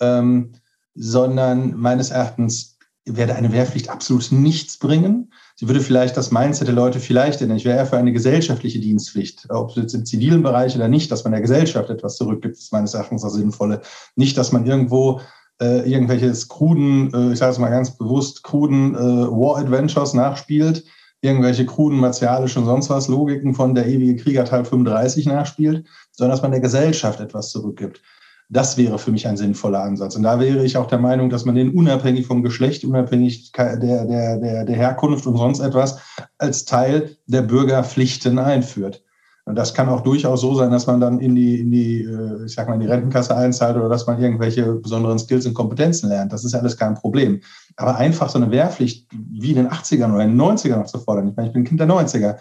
Ähm, 0.00 0.52
sondern 0.94 1.76
meines 1.76 2.10
Erachtens 2.10 2.76
werde 3.04 3.34
eine 3.34 3.52
Wehrpflicht 3.52 3.88
absolut 3.88 4.32
nichts 4.32 4.78
bringen. 4.78 5.32
Sie 5.60 5.66
würde 5.66 5.80
vielleicht 5.80 6.16
das 6.16 6.30
Mindset 6.30 6.68
der 6.68 6.74
Leute 6.76 7.00
vielleicht 7.00 7.42
ändern. 7.42 7.56
Ich 7.56 7.64
wäre 7.64 7.78
eher 7.78 7.86
für 7.86 7.96
eine 7.96 8.12
gesellschaftliche 8.12 8.78
Dienstpflicht, 8.78 9.48
ob 9.48 9.70
es 9.70 9.76
jetzt 9.76 9.94
im 9.94 10.06
zivilen 10.06 10.44
Bereich 10.44 10.76
oder 10.76 10.86
nicht, 10.86 11.10
dass 11.10 11.24
man 11.24 11.32
der 11.32 11.40
Gesellschaft 11.40 11.90
etwas 11.90 12.16
zurückgibt, 12.16 12.56
ist 12.56 12.72
meines 12.72 12.94
Erachtens 12.94 13.22
das 13.22 13.32
Sinnvolle. 13.32 13.80
Nicht, 14.14 14.38
dass 14.38 14.52
man 14.52 14.66
irgendwo 14.66 15.20
äh, 15.60 15.80
irgendwelche 15.90 16.32
kruden, 16.46 17.12
äh, 17.12 17.32
ich 17.32 17.40
sage 17.40 17.50
es 17.50 17.58
mal 17.58 17.70
ganz 17.70 17.90
bewusst, 17.90 18.44
kruden 18.44 18.94
äh, 18.94 18.98
War-Adventures 18.98 20.14
nachspielt, 20.14 20.84
irgendwelche 21.22 21.66
kruden 21.66 21.98
martialischen 21.98 22.64
sonst 22.64 22.88
was 22.88 23.08
Logiken 23.08 23.52
von 23.52 23.74
der 23.74 23.88
ewige 23.88 24.22
Krieger 24.22 24.44
Teil 24.44 24.64
35 24.64 25.26
nachspielt, 25.26 25.88
sondern 26.12 26.34
dass 26.36 26.42
man 26.42 26.52
der 26.52 26.60
Gesellschaft 26.60 27.18
etwas 27.18 27.50
zurückgibt. 27.50 28.00
Das 28.50 28.78
wäre 28.78 28.98
für 28.98 29.12
mich 29.12 29.26
ein 29.28 29.36
sinnvoller 29.36 29.82
Ansatz. 29.82 30.16
Und 30.16 30.22
da 30.22 30.40
wäre 30.40 30.64
ich 30.64 30.78
auch 30.78 30.86
der 30.86 30.98
Meinung, 30.98 31.28
dass 31.28 31.44
man 31.44 31.54
den 31.54 31.70
unabhängig 31.70 32.26
vom 32.26 32.42
Geschlecht, 32.42 32.82
unabhängig 32.82 33.52
der, 33.52 33.76
der, 33.76 34.38
der, 34.38 34.64
der 34.64 34.76
Herkunft 34.76 35.26
und 35.26 35.36
sonst 35.36 35.60
etwas 35.60 35.98
als 36.38 36.64
Teil 36.64 37.16
der 37.26 37.42
Bürgerpflichten 37.42 38.38
einführt. 38.38 39.02
Und 39.48 39.54
das 39.54 39.72
kann 39.72 39.88
auch 39.88 40.02
durchaus 40.02 40.42
so 40.42 40.54
sein, 40.54 40.70
dass 40.70 40.86
man 40.86 41.00
dann 41.00 41.20
in 41.20 41.34
die, 41.34 41.60
in 41.60 41.70
die, 41.70 42.02
äh, 42.02 42.44
ich 42.44 42.52
sag 42.52 42.68
mal, 42.68 42.74
in 42.74 42.80
die 42.80 42.86
Rentenkasse 42.86 43.34
einzahlt 43.34 43.76
oder 43.76 43.88
dass 43.88 44.06
man 44.06 44.20
irgendwelche 44.20 44.74
besonderen 44.74 45.18
Skills 45.18 45.46
und 45.46 45.54
Kompetenzen 45.54 46.10
lernt. 46.10 46.34
Das 46.34 46.44
ist 46.44 46.54
alles 46.54 46.76
kein 46.76 46.92
Problem. 46.92 47.40
Aber 47.76 47.96
einfach 47.96 48.28
so 48.28 48.38
eine 48.38 48.50
Wehrpflicht 48.50 49.06
wie 49.10 49.50
in 49.50 49.56
den 49.56 49.68
80ern 49.68 50.12
oder 50.12 50.24
in 50.24 50.36
den 50.36 50.40
90ern 50.40 50.76
noch 50.76 50.86
zu 50.86 50.98
fordern. 50.98 51.28
Ich 51.28 51.36
meine, 51.36 51.48
ich 51.48 51.54
bin 51.54 51.64
Kind 51.64 51.80
der 51.80 51.88
90er. 51.88 52.36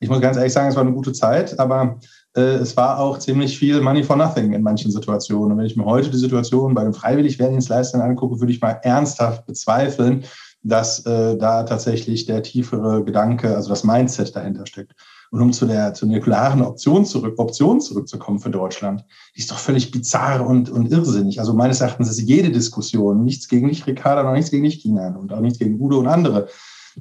Ich 0.00 0.10
muss 0.10 0.20
ganz 0.20 0.36
ehrlich 0.36 0.52
sagen, 0.52 0.68
es 0.68 0.76
war 0.76 0.82
eine 0.82 0.92
gute 0.92 1.14
Zeit, 1.14 1.58
aber 1.58 1.98
es 2.34 2.76
war 2.76 2.98
auch 3.00 3.18
ziemlich 3.18 3.58
viel 3.58 3.80
Money 3.80 4.04
for 4.04 4.16
Nothing 4.16 4.52
in 4.52 4.62
manchen 4.62 4.90
Situationen. 4.90 5.52
Und 5.52 5.58
wenn 5.58 5.66
ich 5.66 5.76
mir 5.76 5.84
heute 5.84 6.10
die 6.10 6.16
Situation 6.16 6.74
bei 6.74 6.84
den 6.84 6.92
Freiwilligwehrdienstleistern 6.92 8.00
angucke, 8.00 8.38
würde 8.38 8.52
ich 8.52 8.60
mal 8.60 8.78
ernsthaft 8.82 9.46
bezweifeln, 9.46 10.24
dass 10.62 11.04
äh, 11.06 11.36
da 11.36 11.62
tatsächlich 11.64 12.26
der 12.26 12.42
tiefere 12.42 13.02
Gedanke, 13.02 13.56
also 13.56 13.68
das 13.70 13.82
Mindset 13.82 14.36
dahinter 14.36 14.66
steckt. 14.66 14.92
Und 15.30 15.40
um 15.40 15.52
zu 15.52 15.66
der, 15.66 15.94
zu 15.94 16.06
der 16.06 16.16
nuklearen 16.16 16.62
Option, 16.62 17.04
zurück, 17.04 17.38
Option 17.38 17.80
zurückzukommen 17.80 18.40
für 18.40 18.50
Deutschland, 18.50 19.04
die 19.34 19.40
ist 19.40 19.50
doch 19.50 19.58
völlig 19.58 19.90
bizarr 19.90 20.46
und, 20.46 20.68
und 20.70 20.90
irrsinnig. 20.90 21.38
Also 21.38 21.54
meines 21.54 21.80
Erachtens 21.80 22.10
ist 22.10 22.20
jede 22.20 22.50
Diskussion, 22.50 23.24
nichts 23.24 23.48
gegen 23.48 23.68
dich, 23.68 23.86
Ricarda, 23.86 24.24
noch 24.24 24.32
nichts 24.32 24.50
gegen 24.50 24.64
dich, 24.64 24.80
China 24.80 25.16
und 25.16 25.32
auch 25.32 25.40
nichts 25.40 25.58
gegen 25.58 25.80
Udo 25.80 25.98
und 25.98 26.08
andere, 26.08 26.48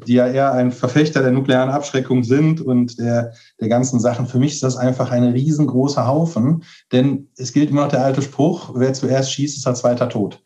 die 0.06 0.14
ja 0.14 0.28
eher 0.28 0.52
ein 0.54 0.72
Verfechter 0.72 1.22
der 1.22 1.32
nuklearen 1.32 1.70
Abschreckung 1.70 2.24
sind 2.24 2.62
und 2.62 3.00
der, 3.00 3.34
der 3.60 3.70
ganzen 3.70 4.00
Sachen. 4.00 4.28
Für 4.28 4.40
mich 4.40 4.54
ist 4.54 4.64
das 4.64 4.78
einfach 4.78 5.12
ein 5.12 5.24
riesengroßer 5.24 6.08
Haufen, 6.08 6.64
denn 6.92 7.28
es 7.38 7.54
gilt 7.54 7.70
immer 7.70 7.84
noch 7.84 7.90
der 7.90 8.04
alte 8.04 8.22
Spruch, 8.22 8.72
wer 8.76 8.94
zuerst 8.94 9.32
schießt, 9.34 9.58
ist 9.58 9.66
der 9.66 9.76
zweiter 9.76 10.10
Tod. 10.10 10.42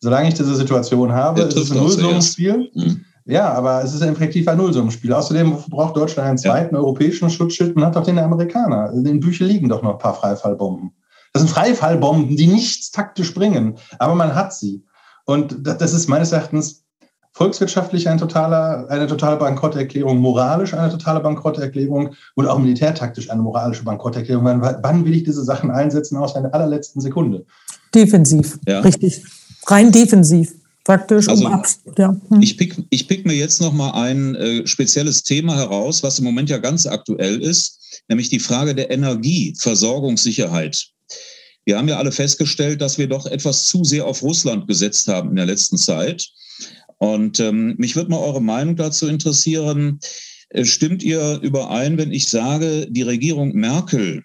Solange 0.00 0.28
ich 0.28 0.34
diese 0.34 0.54
Situation 0.54 1.12
habe, 1.12 1.42
ist 1.42 1.56
es 1.56 1.70
ein 1.70 1.78
Nullsummenspiel. 1.78 2.70
Mhm. 2.74 3.04
Ja, 3.24 3.52
aber 3.52 3.82
es 3.84 3.92
ist 3.92 4.00
effektiv 4.00 4.48
ein 4.48 4.56
Nullsummenspiel. 4.56 5.12
Außerdem 5.12 5.54
braucht 5.68 5.96
Deutschland 5.96 6.28
einen 6.28 6.38
zweiten 6.38 6.74
ja. 6.74 6.80
europäischen 6.80 7.28
Schutzschild. 7.28 7.76
Man 7.76 7.86
hat 7.86 7.96
doch 7.96 8.04
den 8.04 8.18
Amerikaner. 8.18 8.90
In 8.92 9.04
den 9.04 9.20
Büchern 9.20 9.48
liegen 9.48 9.68
doch 9.68 9.82
noch 9.82 9.92
ein 9.92 9.98
paar 9.98 10.14
Freifallbomben. 10.14 10.92
Das 11.32 11.42
sind 11.42 11.50
Freifallbomben, 11.50 12.36
die 12.36 12.46
nichts 12.46 12.90
taktisch 12.90 13.34
bringen, 13.34 13.76
aber 13.98 14.14
man 14.14 14.34
hat 14.34 14.54
sie. 14.54 14.84
Und 15.26 15.58
das 15.62 15.92
ist 15.92 16.08
meines 16.08 16.32
Erachtens 16.32 16.86
volkswirtschaftlich 17.38 18.08
ein 18.08 18.18
totaler, 18.18 18.86
eine 18.90 19.06
totale 19.06 19.36
Bankrotterklärung, 19.36 20.18
moralisch 20.18 20.74
eine 20.74 20.90
totale 20.90 21.20
Bankrotterklärung 21.20 22.16
und 22.34 22.46
auch 22.46 22.58
militärtaktisch 22.58 23.30
eine 23.30 23.42
moralische 23.42 23.84
Bankrotterklärung. 23.84 24.44
Wann, 24.44 24.60
wann 24.60 25.04
will 25.04 25.14
ich 25.14 25.22
diese 25.22 25.44
Sachen 25.44 25.70
einsetzen 25.70 26.16
aus 26.16 26.34
einer 26.34 26.52
allerletzten 26.52 27.00
Sekunde? 27.00 27.46
Defensiv, 27.94 28.58
ja. 28.66 28.80
richtig. 28.80 29.22
Rein 29.68 29.92
defensiv. 29.92 30.52
Praktisch 30.82 31.28
also, 31.28 31.46
um 31.46 31.52
ab, 31.52 31.66
ja. 31.96 32.16
hm. 32.28 32.42
ich, 32.42 32.56
pick, 32.56 32.74
ich 32.90 33.06
pick 33.06 33.24
mir 33.24 33.34
jetzt 33.34 33.60
noch 33.60 33.72
mal 33.72 33.92
ein 33.92 34.34
äh, 34.34 34.66
spezielles 34.66 35.22
Thema 35.22 35.54
heraus, 35.54 36.02
was 36.02 36.18
im 36.18 36.24
Moment 36.24 36.50
ja 36.50 36.58
ganz 36.58 36.86
aktuell 36.86 37.40
ist, 37.40 38.02
nämlich 38.08 38.30
die 38.30 38.40
Frage 38.40 38.74
der 38.74 38.90
Energieversorgungssicherheit. 38.90 40.88
Wir 41.64 41.78
haben 41.78 41.88
ja 41.88 41.98
alle 41.98 42.10
festgestellt, 42.10 42.80
dass 42.80 42.98
wir 42.98 43.06
doch 43.06 43.26
etwas 43.26 43.66
zu 43.66 43.84
sehr 43.84 44.06
auf 44.06 44.22
Russland 44.22 44.66
gesetzt 44.66 45.06
haben 45.06 45.30
in 45.30 45.36
der 45.36 45.46
letzten 45.46 45.76
Zeit 45.76 46.32
Und 46.98 47.40
ähm, 47.40 47.74
mich 47.78 47.96
würde 47.96 48.10
mal 48.10 48.18
eure 48.18 48.42
Meinung 48.42 48.76
dazu 48.76 49.06
interessieren. 49.06 50.00
Äh, 50.50 50.64
stimmt 50.64 51.02
ihr 51.02 51.38
überein, 51.42 51.96
wenn 51.98 52.12
ich 52.12 52.28
sage, 52.28 52.86
die 52.90 53.02
Regierung 53.02 53.52
Merkel, 53.54 54.22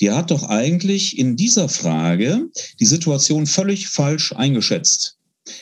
die 0.00 0.10
hat 0.10 0.30
doch 0.30 0.44
eigentlich 0.44 1.18
in 1.18 1.36
dieser 1.36 1.68
Frage 1.68 2.48
die 2.80 2.86
Situation 2.86 3.46
völlig 3.46 3.88
falsch 3.88 4.32
eingeschätzt. 4.32 5.16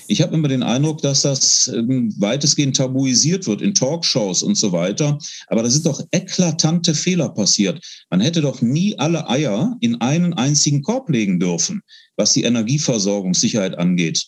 Ich 0.07 0.23
habe 0.23 0.35
immer 0.35 0.49
den 0.49 0.63
Eindruck, 0.63 1.03
dass 1.03 1.23
das 1.23 1.69
ähm, 1.69 2.13
weitestgehend 2.19 2.77
tabuisiert 2.77 3.47
wird 3.47 3.61
in 3.61 3.75
Talkshows 3.75 4.43
und 4.43 4.57
so 4.57 4.73
weiter. 4.73 5.19
Aber 5.49 5.63
da 5.63 5.69
sind 5.69 5.85
doch 5.85 6.01
eklatante 6.11 6.95
Fehler 6.95 7.29
passiert. 7.29 7.85
Man 8.11 8.21
hätte 8.21 8.41
doch 8.41 8.63
nie 8.63 8.99
alle 8.99 9.29
Eier 9.29 9.77
in 9.81 10.01
einen 10.01 10.33
einzigen 10.35 10.83
Korb 10.83 11.11
legen 11.11 11.39
dürfen, 11.39 11.83
was 12.17 12.33
die 12.33 12.45
Energieversorgungssicherheit 12.45 13.77
angeht. 13.77 14.27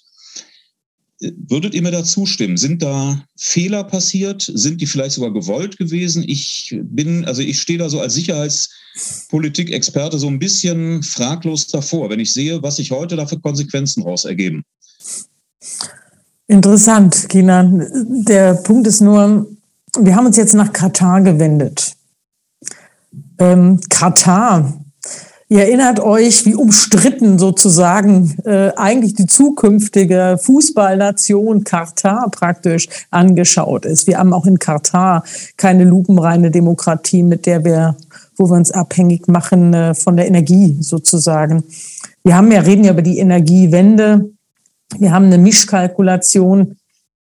Würdet 1.20 1.74
ihr 1.74 1.80
mir 1.80 1.92
da 1.92 2.04
zustimmen? 2.04 2.58
Sind 2.58 2.82
da 2.82 3.24
Fehler 3.38 3.84
passiert? 3.84 4.50
Sind 4.52 4.82
die 4.82 4.86
vielleicht 4.86 5.12
sogar 5.12 5.32
gewollt 5.32 5.78
gewesen? 5.78 6.22
Ich 6.26 6.78
bin, 6.82 7.24
also 7.24 7.40
ich 7.40 7.60
stehe 7.60 7.78
da 7.78 7.88
so 7.88 8.00
als 8.00 8.14
Sicherheitspolitik-Experte 8.14 10.18
so 10.18 10.26
ein 10.26 10.38
bisschen 10.38 11.02
fraglos 11.02 11.68
davor, 11.68 12.10
wenn 12.10 12.20
ich 12.20 12.32
sehe, 12.32 12.62
was 12.62 12.76
sich 12.76 12.90
heute 12.90 13.16
da 13.16 13.26
für 13.26 13.40
Konsequenzen 13.40 14.02
daraus 14.02 14.26
ergeben. 14.26 14.62
Interessant, 16.48 17.28
Kina. 17.30 17.70
Der 18.28 18.54
Punkt 18.54 18.86
ist 18.86 19.00
nur, 19.00 19.48
wir 19.98 20.14
haben 20.14 20.26
uns 20.26 20.36
jetzt 20.36 20.54
nach 20.54 20.72
Katar 20.72 21.22
gewendet. 21.22 21.94
Ähm, 23.38 23.80
Katar, 23.88 24.84
ihr 25.48 25.60
erinnert 25.60 26.00
euch, 26.00 26.44
wie 26.46 26.54
umstritten 26.54 27.38
sozusagen 27.38 28.36
äh, 28.44 28.72
eigentlich 28.76 29.14
die 29.14 29.26
zukünftige 29.26 30.38
Fußballnation 30.42 31.64
Katar 31.64 32.28
praktisch 32.30 32.88
angeschaut 33.10 33.84
ist. 33.84 34.06
Wir 34.06 34.18
haben 34.18 34.32
auch 34.32 34.46
in 34.46 34.58
Katar 34.58 35.24
keine 35.56 35.84
lupenreine 35.84 36.50
Demokratie, 36.50 37.22
mit 37.22 37.46
der 37.46 37.64
wir, 37.64 37.96
wo 38.36 38.48
wir 38.48 38.56
uns 38.56 38.72
abhängig 38.72 39.28
machen 39.28 39.74
äh, 39.74 39.94
von 39.94 40.16
der 40.16 40.26
Energie 40.26 40.76
sozusagen. 40.80 41.64
Wir 42.24 42.36
haben 42.36 42.50
ja 42.50 42.60
reden 42.60 42.84
ja 42.84 42.92
über 42.92 43.02
die 43.02 43.18
Energiewende 43.18 44.30
wir 44.98 45.12
haben 45.12 45.26
eine 45.26 45.38
Mischkalkulation 45.38 46.76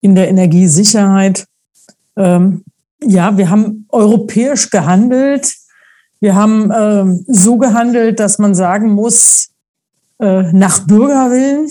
in 0.01 0.15
der 0.15 0.29
Energiesicherheit. 0.29 1.47
Ähm, 2.17 2.65
ja, 3.03 3.37
wir 3.37 3.51
haben 3.51 3.87
europäisch 3.89 4.71
gehandelt. 4.71 5.55
Wir 6.21 6.35
haben 6.35 6.71
äh, 6.71 7.05
so 7.27 7.59
gehandelt, 7.59 8.21
dass 8.21 8.39
man 8.39 8.55
sagen 8.55 8.93
muss, 8.93 9.49
äh, 10.19 10.51
nach 10.53 10.87
Bürgerwillen, 10.87 11.69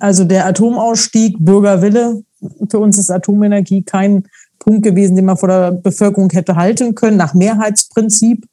also 0.00 0.24
der 0.24 0.46
Atomausstieg, 0.46 1.36
Bürgerwille. 1.38 2.22
Für 2.70 2.78
uns 2.78 2.98
ist 2.98 3.10
Atomenergie 3.10 3.82
kein 3.82 4.24
Punkt 4.58 4.82
gewesen, 4.82 5.16
den 5.16 5.26
man 5.26 5.36
vor 5.36 5.48
der 5.48 5.72
Bevölkerung 5.72 6.30
hätte 6.30 6.56
halten 6.56 6.94
können, 6.94 7.16
nach 7.16 7.34
Mehrheitsprinzip. 7.34 8.46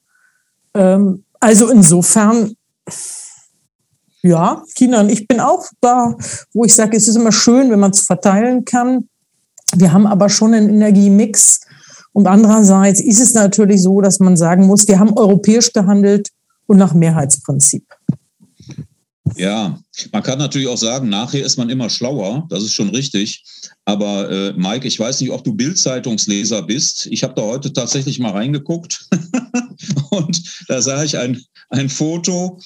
Ähm, 0.73 1.23
also 1.39 1.69
insofern 1.69 2.56
ja, 4.21 4.63
China 4.75 5.02
und 5.02 5.10
ich 5.10 5.28
bin 5.28 5.39
auch 5.39 5.65
da, 5.82 6.15
wo 6.54 6.65
ich 6.65 6.75
sage, 6.75 6.97
es 6.97 7.08
ist 7.08 7.15
immer 7.15 7.32
schön, 7.32 7.71
wenn 7.71 7.80
man 7.80 7.91
es 7.91 8.02
verteilen 8.02 8.65
kann. 8.65 9.08
Wir 9.75 9.93
haben 9.93 10.08
aber 10.08 10.30
schon 10.30 10.54
einen 10.54 10.69
Energiemix. 10.69 11.62
Und 12.11 12.27
andererseits 12.27 12.99
ist 13.01 13.19
es 13.19 13.33
natürlich 13.33 13.81
so, 13.81 14.01
dass 14.01 14.19
man 14.19 14.35
sagen 14.35 14.67
muss, 14.67 14.87
wir 14.87 14.99
haben 14.99 15.13
europäisch 15.13 15.71
gehandelt 15.73 16.29
und 16.65 16.77
nach 16.77 16.93
Mehrheitsprinzip. 16.93 17.85
Ja, 19.35 19.79
man 20.11 20.23
kann 20.23 20.39
natürlich 20.39 20.67
auch 20.67 20.77
sagen, 20.77 21.09
nachher 21.09 21.45
ist 21.45 21.57
man 21.57 21.69
immer 21.69 21.89
schlauer, 21.89 22.47
das 22.49 22.63
ist 22.63 22.73
schon 22.73 22.89
richtig. 22.89 23.43
Aber 23.85 24.29
äh, 24.29 24.53
Mike, 24.53 24.87
ich 24.87 24.99
weiß 24.99 25.21
nicht, 25.21 25.31
ob 25.31 25.43
du 25.43 25.53
Bildzeitungsleser 25.53 26.63
bist. 26.63 27.07
Ich 27.07 27.23
habe 27.23 27.35
da 27.35 27.43
heute 27.43 27.71
tatsächlich 27.71 28.19
mal 28.19 28.31
reingeguckt 28.31 29.07
und 30.09 30.41
da 30.67 30.81
sah 30.81 31.03
ich 31.03 31.17
ein, 31.17 31.41
ein 31.69 31.89
Foto 31.89 32.59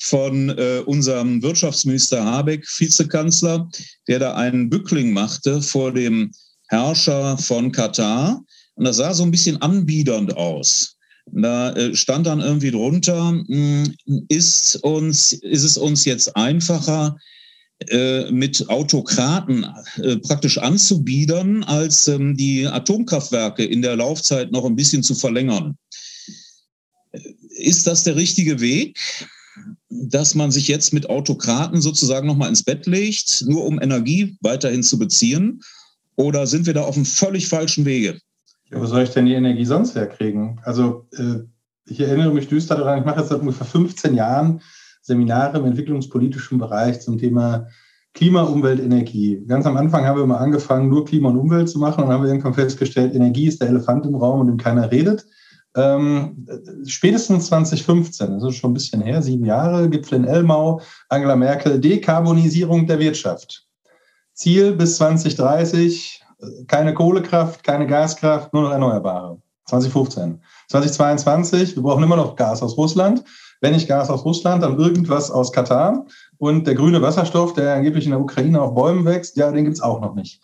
von 0.00 0.50
äh, 0.50 0.82
unserem 0.86 1.42
Wirtschaftsminister 1.42 2.24
Habeck, 2.24 2.66
Vizekanzler, 2.78 3.68
der 4.08 4.18
da 4.18 4.34
einen 4.34 4.68
Bückling 4.68 5.12
machte 5.12 5.62
vor 5.62 5.92
dem 5.92 6.32
Herrscher 6.68 7.38
von 7.38 7.72
Katar. 7.72 8.44
Und 8.76 8.84
das 8.84 8.96
sah 8.96 9.12
so 9.12 9.22
ein 9.22 9.30
bisschen 9.30 9.60
anbiedernd 9.60 10.36
aus. 10.36 10.96
Da 11.32 11.72
äh, 11.72 11.94
stand 11.94 12.26
dann 12.26 12.40
irgendwie 12.40 12.70
drunter, 12.70 13.30
hm, 13.46 13.94
ist, 14.28 14.76
uns, 14.84 15.32
ist 15.32 15.64
es 15.64 15.76
uns 15.76 16.04
jetzt 16.04 16.36
einfacher, 16.36 17.16
äh, 17.88 18.30
mit 18.30 18.68
Autokraten 18.70 19.66
äh, 19.96 20.16
praktisch 20.18 20.56
anzubiedern, 20.58 21.64
als 21.64 22.08
ähm, 22.08 22.36
die 22.36 22.66
Atomkraftwerke 22.66 23.64
in 23.64 23.82
der 23.82 23.96
Laufzeit 23.96 24.52
noch 24.52 24.64
ein 24.64 24.76
bisschen 24.76 25.02
zu 25.02 25.14
verlängern. 25.14 25.76
Ist 27.58 27.86
das 27.86 28.04
der 28.04 28.16
richtige 28.16 28.60
Weg? 28.60 28.98
dass 29.88 30.34
man 30.34 30.50
sich 30.50 30.68
jetzt 30.68 30.92
mit 30.92 31.08
Autokraten 31.08 31.80
sozusagen 31.80 32.26
nochmal 32.26 32.48
ins 32.48 32.62
Bett 32.62 32.86
legt, 32.86 33.42
nur 33.46 33.64
um 33.64 33.80
Energie 33.80 34.36
weiterhin 34.40 34.82
zu 34.82 34.98
beziehen? 34.98 35.62
Oder 36.16 36.46
sind 36.46 36.66
wir 36.66 36.74
da 36.74 36.82
auf 36.82 36.96
einem 36.96 37.06
völlig 37.06 37.48
falschen 37.48 37.84
Wege? 37.84 38.20
Ja, 38.70 38.80
wo 38.80 38.86
soll 38.86 39.02
ich 39.02 39.10
denn 39.10 39.26
die 39.26 39.34
Energie 39.34 39.64
sonst 39.64 39.94
herkriegen? 39.94 40.60
Also 40.64 41.06
äh, 41.16 41.40
ich 41.88 42.00
erinnere 42.00 42.32
mich 42.32 42.48
düster 42.48 42.76
daran, 42.76 42.98
ich 42.98 43.04
mache 43.04 43.20
jetzt 43.20 43.28
seit 43.28 43.40
ungefähr 43.40 43.66
15 43.66 44.14
Jahren 44.14 44.60
Seminare 45.02 45.58
im 45.58 45.66
entwicklungspolitischen 45.66 46.58
Bereich 46.58 47.00
zum 47.00 47.16
Thema 47.18 47.68
Klima, 48.12 48.42
Umwelt, 48.42 48.80
Energie. 48.80 49.44
Ganz 49.46 49.66
am 49.66 49.76
Anfang 49.76 50.04
haben 50.04 50.18
wir 50.18 50.26
mal 50.26 50.38
angefangen, 50.38 50.88
nur 50.88 51.04
Klima 51.04 51.28
und 51.28 51.36
Umwelt 51.36 51.68
zu 51.68 51.78
machen 51.78 52.02
und 52.02 52.10
haben 52.10 52.22
wir 52.22 52.30
irgendwann 52.30 52.54
festgestellt, 52.54 53.14
Energie 53.14 53.46
ist 53.46 53.60
der 53.60 53.68
Elefant 53.68 54.06
im 54.06 54.14
Raum, 54.14 54.40
und 54.40 54.46
dem 54.46 54.56
keiner 54.56 54.90
redet. 54.90 55.26
Ähm, 55.76 56.46
spätestens 56.86 57.48
2015, 57.48 58.40
das 58.40 58.42
ist 58.42 58.56
schon 58.56 58.70
ein 58.70 58.74
bisschen 58.74 59.02
her, 59.02 59.20
sieben 59.20 59.44
Jahre, 59.44 59.90
Gipfel 59.90 60.16
in 60.16 60.24
Elmau, 60.24 60.80
Angela 61.10 61.36
Merkel, 61.36 61.78
Dekarbonisierung 61.78 62.86
der 62.86 62.98
Wirtschaft. 62.98 63.66
Ziel 64.32 64.72
bis 64.72 64.96
2030, 64.96 66.22
keine 66.66 66.94
Kohlekraft, 66.94 67.62
keine 67.64 67.86
Gaskraft, 67.86 68.52
nur 68.52 68.64
noch 68.64 68.70
Erneuerbare. 68.70 69.38
2015. 69.66 70.40
2022, 70.68 71.76
wir 71.76 71.82
brauchen 71.82 72.04
immer 72.04 72.16
noch 72.16 72.36
Gas 72.36 72.62
aus 72.62 72.76
Russland. 72.76 73.24
Wenn 73.60 73.72
nicht 73.72 73.88
Gas 73.88 74.10
aus 74.10 74.24
Russland, 74.24 74.62
dann 74.62 74.78
irgendwas 74.78 75.30
aus 75.30 75.50
Katar. 75.52 76.06
Und 76.38 76.66
der 76.66 76.74
grüne 76.74 77.02
Wasserstoff, 77.02 77.54
der 77.54 77.74
angeblich 77.74 78.04
in 78.04 78.10
der 78.10 78.20
Ukraine 78.20 78.60
auf 78.60 78.74
Bäumen 78.74 79.04
wächst, 79.04 79.36
ja, 79.36 79.50
den 79.50 79.64
gibt 79.64 79.76
es 79.76 79.82
auch 79.82 80.00
noch 80.00 80.14
nicht. 80.14 80.40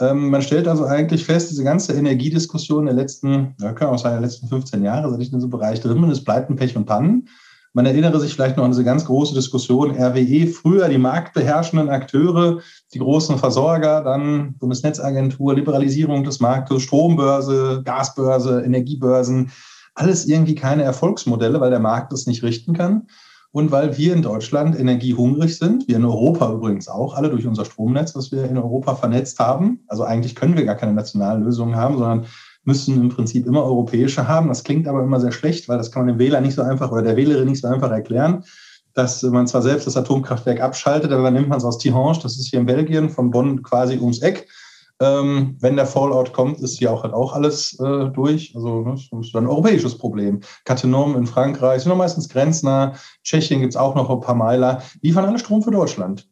Ähm, 0.00 0.30
man 0.30 0.42
stellt 0.42 0.68
also 0.68 0.84
eigentlich 0.86 1.24
fest, 1.24 1.50
diese 1.50 1.64
ganze 1.64 1.92
Energiediskussion 1.92 2.86
der 2.86 2.94
letzten, 2.94 3.54
ja, 3.60 3.72
können 3.72 3.90
auch 3.90 3.98
sagen, 3.98 4.14
der 4.14 4.22
letzten 4.22 4.48
15 4.48 4.82
Jahre, 4.82 5.10
seit 5.10 5.20
ich 5.20 5.32
in 5.32 5.38
diesem 5.38 5.50
Bereich 5.50 5.80
drin 5.80 6.00
bin, 6.00 6.10
es 6.10 6.24
bleibt 6.24 6.48
ein 6.48 6.56
Pech 6.56 6.76
und 6.76 6.86
Pannen. 6.86 7.28
Man 7.74 7.86
erinnere 7.86 8.20
sich 8.20 8.34
vielleicht 8.34 8.58
noch 8.58 8.64
an 8.64 8.72
diese 8.72 8.84
ganz 8.84 9.06
große 9.06 9.34
Diskussion 9.34 9.96
RWE, 9.96 10.46
früher 10.46 10.88
die 10.88 10.98
marktbeherrschenden 10.98 11.88
Akteure, 11.88 12.60
die 12.92 12.98
großen 12.98 13.38
Versorger, 13.38 14.02
dann 14.02 14.56
Bundesnetzagentur, 14.58 15.54
Liberalisierung 15.54 16.22
des 16.22 16.40
Marktes, 16.40 16.82
Strombörse, 16.82 17.82
Gasbörse, 17.84 18.62
Energiebörsen. 18.62 19.50
Alles 19.94 20.26
irgendwie 20.26 20.54
keine 20.54 20.82
Erfolgsmodelle, 20.82 21.60
weil 21.60 21.70
der 21.70 21.80
Markt 21.80 22.12
das 22.12 22.26
nicht 22.26 22.42
richten 22.42 22.74
kann 22.74 23.06
und 23.52 23.70
weil 23.70 23.96
wir 23.98 24.14
in 24.14 24.22
Deutschland 24.22 24.78
energiehungrig 24.78 25.58
sind, 25.58 25.86
wir 25.86 25.96
in 25.96 26.04
Europa 26.04 26.50
übrigens 26.52 26.88
auch, 26.88 27.14
alle 27.14 27.28
durch 27.28 27.46
unser 27.46 27.66
Stromnetz, 27.66 28.16
was 28.16 28.32
wir 28.32 28.44
in 28.44 28.56
Europa 28.56 28.94
vernetzt 28.94 29.38
haben. 29.38 29.80
Also 29.88 30.04
eigentlich 30.04 30.34
können 30.34 30.56
wir 30.56 30.64
gar 30.64 30.74
keine 30.74 30.94
nationalen 30.94 31.44
Lösungen 31.44 31.76
haben, 31.76 31.98
sondern 31.98 32.26
müssen 32.64 33.00
im 33.00 33.08
Prinzip 33.08 33.46
immer 33.46 33.64
europäische 33.64 34.28
haben. 34.28 34.48
Das 34.48 34.64
klingt 34.64 34.86
aber 34.86 35.02
immer 35.02 35.20
sehr 35.20 35.32
schlecht, 35.32 35.68
weil 35.68 35.78
das 35.78 35.90
kann 35.90 36.06
man 36.06 36.14
dem 36.14 36.18
Wähler 36.18 36.40
nicht 36.40 36.54
so 36.54 36.62
einfach 36.62 36.92
oder 36.92 37.02
der 37.02 37.16
Wählerin 37.16 37.48
nicht 37.48 37.60
so 37.60 37.68
einfach 37.68 37.90
erklären, 37.90 38.44
dass 38.94 39.22
man 39.22 39.46
zwar 39.46 39.62
selbst 39.62 39.86
das 39.86 39.96
Atomkraftwerk 39.96 40.60
abschaltet, 40.60 41.12
aber 41.12 41.24
dann 41.24 41.34
nimmt 41.34 41.48
man 41.48 41.58
es 41.58 41.64
aus 41.64 41.78
Tihange, 41.78 42.18
das 42.22 42.38
ist 42.38 42.48
hier 42.48 42.60
in 42.60 42.66
Belgien, 42.66 43.10
von 43.10 43.30
Bonn 43.30 43.62
quasi 43.62 43.98
ums 43.98 44.20
Eck 44.20 44.46
ähm, 45.02 45.56
wenn 45.60 45.76
der 45.76 45.86
Fallout 45.86 46.32
kommt, 46.32 46.60
ist 46.60 46.78
hier 46.78 46.92
auch 46.92 47.02
halt 47.02 47.12
auch 47.12 47.34
alles 47.34 47.78
äh, 47.80 48.08
durch. 48.10 48.54
Also 48.54 48.82
ne, 48.82 48.94
das 49.10 49.26
ist 49.26 49.34
ein 49.34 49.46
europäisches 49.46 49.98
Problem. 49.98 50.40
Cattenom 50.64 51.16
in 51.16 51.26
Frankreich 51.26 51.82
sind 51.82 51.90
noch 51.90 51.96
meistens 51.96 52.28
grenznah. 52.28 52.94
Tschechien 53.24 53.60
gibt 53.60 53.72
es 53.72 53.76
auch 53.76 53.96
noch 53.96 54.08
ein 54.10 54.20
paar 54.20 54.36
Meiler. 54.36 54.82
Liefern 55.00 55.24
alle 55.24 55.38
Strom 55.38 55.62
für 55.62 55.72
Deutschland. 55.72 56.28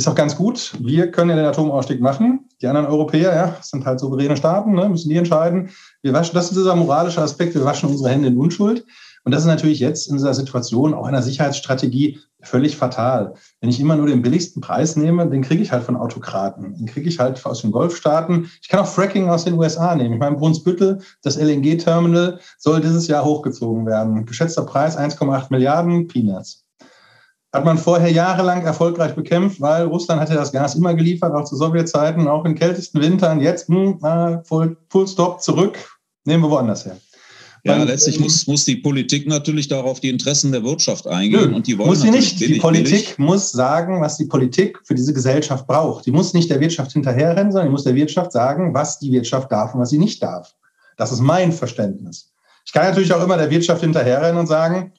Ist 0.00 0.08
auch 0.08 0.14
ganz 0.14 0.34
gut. 0.34 0.72
Wir 0.80 1.10
können 1.10 1.28
ja 1.28 1.36
den 1.36 1.44
Atomausstieg 1.44 2.00
machen. 2.00 2.48
Die 2.62 2.66
anderen 2.66 2.86
Europäer, 2.86 3.34
ja, 3.34 3.56
sind 3.60 3.84
halt 3.84 4.00
souveräne 4.00 4.34
Staaten, 4.34 4.72
ne, 4.72 4.88
müssen 4.88 5.10
die 5.10 5.16
entscheiden. 5.16 5.68
Wir 6.00 6.14
waschen, 6.14 6.32
das 6.32 6.46
ist 6.46 6.56
dieser 6.56 6.74
moralische 6.74 7.20
Aspekt, 7.20 7.54
wir 7.54 7.66
waschen 7.66 7.90
unsere 7.90 8.08
Hände 8.08 8.28
in 8.28 8.38
Unschuld. 8.38 8.86
Und 9.24 9.32
das 9.32 9.42
ist 9.42 9.46
natürlich 9.46 9.78
jetzt 9.78 10.08
in 10.08 10.16
dieser 10.16 10.32
Situation 10.32 10.94
auch 10.94 11.04
einer 11.04 11.20
Sicherheitsstrategie 11.20 12.18
völlig 12.40 12.78
fatal. 12.78 13.34
Wenn 13.60 13.68
ich 13.68 13.78
immer 13.78 13.94
nur 13.94 14.06
den 14.06 14.22
billigsten 14.22 14.62
Preis 14.62 14.96
nehme, 14.96 15.28
den 15.28 15.42
kriege 15.42 15.62
ich 15.62 15.70
halt 15.70 15.84
von 15.84 15.96
Autokraten. 15.96 16.78
Den 16.78 16.86
kriege 16.86 17.06
ich 17.06 17.18
halt 17.18 17.44
aus 17.44 17.60
den 17.60 17.70
Golfstaaten. 17.70 18.50
Ich 18.62 18.70
kann 18.70 18.80
auch 18.80 18.86
Fracking 18.86 19.28
aus 19.28 19.44
den 19.44 19.58
USA 19.58 19.94
nehmen. 19.94 20.14
Ich 20.14 20.20
meine, 20.20 20.36
Brunsbüttel, 20.36 21.02
das 21.22 21.36
LNG-Terminal 21.36 22.40
soll 22.56 22.80
dieses 22.80 23.06
Jahr 23.06 23.26
hochgezogen 23.26 23.84
werden. 23.84 24.24
Geschätzter 24.24 24.64
Preis 24.64 24.96
1,8 24.96 25.48
Milliarden, 25.50 26.08
Peanuts. 26.08 26.64
Hat 27.52 27.64
man 27.64 27.78
vorher 27.78 28.10
jahrelang 28.10 28.64
erfolgreich 28.64 29.14
bekämpft, 29.14 29.60
weil 29.60 29.84
Russland 29.84 30.20
hat 30.20 30.28
ja 30.28 30.36
das 30.36 30.52
Gas 30.52 30.76
immer 30.76 30.94
geliefert, 30.94 31.34
auch 31.34 31.44
zu 31.44 31.56
Sowjetzeiten, 31.56 32.28
auch 32.28 32.44
in 32.44 32.54
kältesten 32.54 33.00
Wintern. 33.00 33.40
Jetzt, 33.40 33.68
hm, 33.68 33.98
full, 34.44 34.76
full 34.88 35.08
Stop, 35.08 35.42
zurück, 35.42 35.78
nehmen 36.24 36.44
wir 36.44 36.50
woanders 36.50 36.84
her. 36.84 36.96
Ja, 37.64 37.78
Weil, 37.78 37.88
letztlich 37.88 38.16
ähm, 38.16 38.22
muss, 38.22 38.46
muss 38.46 38.64
die 38.64 38.76
Politik 38.76 39.26
natürlich 39.26 39.68
darauf 39.68 40.00
die 40.00 40.08
Interessen 40.08 40.50
der 40.50 40.64
Wirtschaft 40.64 41.06
eingehen. 41.06 41.50
Nö, 41.50 41.56
und 41.56 41.66
die 41.66 41.76
wollen 41.76 41.90
muss 41.90 42.00
sie 42.00 42.10
nicht. 42.10 42.40
Die 42.40 42.54
Politik 42.54 43.16
billig. 43.16 43.18
muss 43.18 43.52
sagen, 43.52 44.00
was 44.00 44.16
die 44.16 44.24
Politik 44.24 44.78
für 44.84 44.94
diese 44.94 45.12
Gesellschaft 45.12 45.66
braucht. 45.66 46.06
Die 46.06 46.10
muss 46.10 46.32
nicht 46.32 46.48
der 46.48 46.60
Wirtschaft 46.60 46.92
hinterherrennen, 46.92 47.52
sondern 47.52 47.68
die 47.68 47.72
muss 47.72 47.84
der 47.84 47.94
Wirtschaft 47.94 48.32
sagen, 48.32 48.72
was 48.72 48.98
die 48.98 49.12
Wirtschaft 49.12 49.52
darf 49.52 49.74
und 49.74 49.80
was 49.80 49.90
sie 49.90 49.98
nicht 49.98 50.22
darf. 50.22 50.54
Das 50.96 51.12
ist 51.12 51.20
mein 51.20 51.52
Verständnis. 51.52 52.32
Ich 52.64 52.72
kann 52.72 52.84
natürlich 52.84 53.12
auch 53.12 53.22
immer 53.22 53.36
der 53.36 53.50
Wirtschaft 53.50 53.82
hinterherrennen 53.82 54.38
und 54.38 54.46
sagen, 54.46 54.92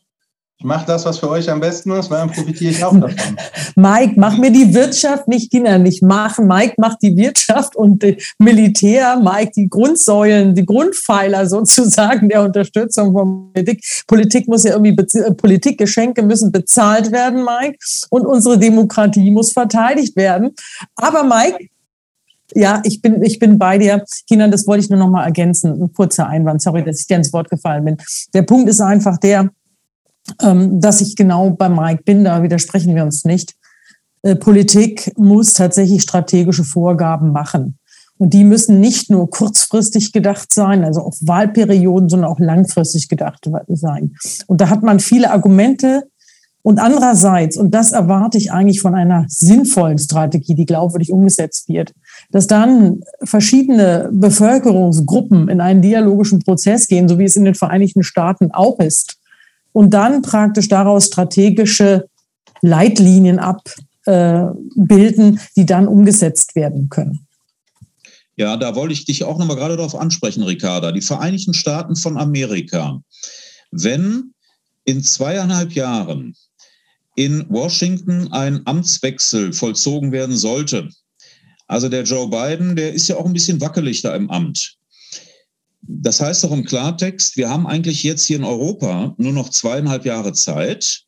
ich 0.62 0.66
mache 0.66 0.86
das, 0.86 1.06
was 1.06 1.18
für 1.18 1.28
euch 1.28 1.50
am 1.50 1.60
besten 1.60 1.90
ist, 1.90 2.12
weil 2.12 2.20
dann 2.20 2.30
profitiere 2.30 2.70
ich 2.70 2.84
auch 2.84 2.94
davon. 3.00 3.36
Mike, 3.76 4.14
mach 4.18 4.38
mir 4.38 4.52
die 4.52 4.76
Wirtschaft 4.76 5.28
nicht 5.28 5.50
Kinder 5.50 5.80
nicht 5.80 6.04
machen. 6.04 6.46
Mike 6.46 6.76
macht 6.78 7.00
die 7.02 7.18
Wirtschaft 7.18 7.76
und 7.76 8.04
die 8.04 8.18
Militär, 8.38 9.20
Mike 9.20 9.54
die 9.56 9.68
Grundsäulen, 9.68 10.54
die 10.54 10.64
Grundpfeiler 10.64 11.48
sozusagen 11.48 12.30
der 12.30 12.44
Unterstützung 12.44 13.12
von 13.12 13.52
Politik. 13.52 13.84
Politik 14.06 14.48
muss 14.48 14.64
ja 14.64 14.74
irgendwie, 14.74 14.96
Politikgeschenke 15.34 16.22
müssen 16.22 16.52
bezahlt 16.52 17.12
werden, 17.12 17.44
Mike. 17.44 17.80
Und 18.12 18.28
unsere 18.28 18.60
Demokratie 18.60 19.32
muss 19.32 19.54
verteidigt 19.54 20.16
werden. 20.16 20.52
Aber 20.96 21.24
Mike, 21.24 21.70
ja, 22.54 22.84
ich 22.86 23.02
bin, 23.02 23.24
ich 23.24 23.40
bin 23.40 23.58
bei 23.58 23.80
dir. 23.80 24.06
Kinder, 24.28 24.48
das 24.48 24.68
wollte 24.68 24.84
ich 24.84 24.92
nur 24.92 25.00
noch 25.00 25.10
mal 25.10 25.24
ergänzen. 25.24 25.82
Ein 25.82 25.92
kurzer 25.92 26.28
Einwand. 26.28 26.62
Sorry, 26.62 26.84
dass 26.84 27.00
ich 27.00 27.08
dir 27.08 27.18
ins 27.18 27.34
Wort 27.34 27.50
gefallen 27.50 27.84
bin. 27.84 27.98
Der 28.36 28.44
Punkt 28.44 28.70
ist 28.70 28.80
einfach 28.80 29.18
der, 29.18 29.50
dass 30.38 31.02
ich 31.02 31.16
genau 31.16 31.50
bei 31.52 31.68
Mike 31.68 32.04
bin, 32.04 32.24
da 32.24 32.44
widersprechen 32.44 32.96
wir 32.96 33.04
uns 33.04 33.26
nicht. 33.26 33.56
Äh, 34.24 34.36
Politik 34.36 35.12
muss 35.18 35.54
tatsächlich 35.54 36.04
strategische 36.04 36.64
Vorgaben 36.64 37.32
machen. 37.32 37.78
Und 38.18 38.34
die 38.34 38.44
müssen 38.44 38.80
nicht 38.80 39.10
nur 39.10 39.32
kurzfristig 39.32 40.12
gedacht 40.12 40.54
sein, 40.54 40.84
also 40.84 41.02
auf 41.02 41.18
Wahlperioden, 41.22 42.08
sondern 42.08 42.30
auch 42.30 42.40
langfristig 42.40 43.10
gedacht 43.10 43.50
sein. 43.68 44.16
Und 44.46 44.62
da 44.62 44.70
hat 44.70 44.84
man 44.84 45.00
viele 45.00 45.32
Argumente. 45.32 46.04
Und 46.62 46.78
andererseits, 46.78 47.58
und 47.58 47.74
das 47.74 47.92
erwarte 47.92 48.38
ich 48.38 48.52
eigentlich 48.52 48.80
von 48.80 48.94
einer 48.94 49.26
sinnvollen 49.28 49.98
Strategie, 49.98 50.54
die 50.54 50.68
glaubwürdig 50.68 51.12
umgesetzt 51.12 51.68
wird, 51.68 51.94
dass 52.30 52.46
dann 52.46 53.00
verschiedene 53.24 54.10
Bevölkerungsgruppen 54.14 55.50
in 55.50 55.60
einen 55.60 55.82
dialogischen 55.82 56.38
Prozess 56.38 56.88
gehen, 56.88 57.10
so 57.10 57.18
wie 57.18 57.24
es 57.24 57.36
in 57.36 57.46
den 57.46 57.56
Vereinigten 57.56 58.04
Staaten 58.04 58.52
auch 58.52 58.78
ist 58.78 59.18
und 59.74 59.94
dann 59.94 60.22
praktisch 60.22 60.68
daraus 60.68 61.08
strategische 61.08 62.08
Leitlinien 62.62 63.40
abbilden, 63.40 65.40
die 65.56 65.66
dann 65.66 65.88
umgesetzt 65.88 66.56
werden 66.56 66.90
können. 66.90 67.26
Ja, 68.36 68.58
da 68.58 68.76
wollte 68.76 68.94
ich 68.94 69.06
dich 69.06 69.24
auch 69.24 69.38
nochmal 69.38 69.58
gerade 69.58 69.78
darauf 69.78 69.96
ansprechen, 69.96 70.44
Ricarda. 70.44 70.92
Die 70.92 71.02
Vereinigten 71.02 71.54
Staaten 71.54 71.96
von 71.96 72.18
Amerika. 72.18 73.02
Wenn 73.72 74.34
in 74.86 75.04
zweieinhalb 75.04 75.74
Jahren 75.74 76.36
in 77.16 77.46
Washington 77.50 78.32
ein 78.32 78.62
Amtswechsel 78.66 79.54
vollzogen 79.54 80.12
werden 80.12 80.36
sollte, 80.36 80.90
also 81.68 81.88
der 81.88 82.04
Joe 82.04 82.30
Biden, 82.30 82.76
der 82.76 82.94
ist 82.94 83.08
ja 83.08 83.18
auch 83.18 83.26
ein 83.26 83.34
bisschen 83.34 83.62
wackelig 83.62 84.02
da 84.02 84.16
im 84.16 84.30
Amt. 84.30 84.78
Das 85.82 86.22
heißt 86.22 86.44
doch 86.44 86.52
im 86.52 86.64
Klartext, 86.64 87.38
wir 87.38 87.50
haben 87.50 87.66
eigentlich 87.66 88.04
jetzt 88.04 88.26
hier 88.26 88.38
in 88.38 88.44
Europa 88.44 89.16
nur 89.18 89.34
noch 89.34 89.50
zweieinhalb 89.50 90.06
Jahre 90.06 90.34
Zeit, 90.34 91.04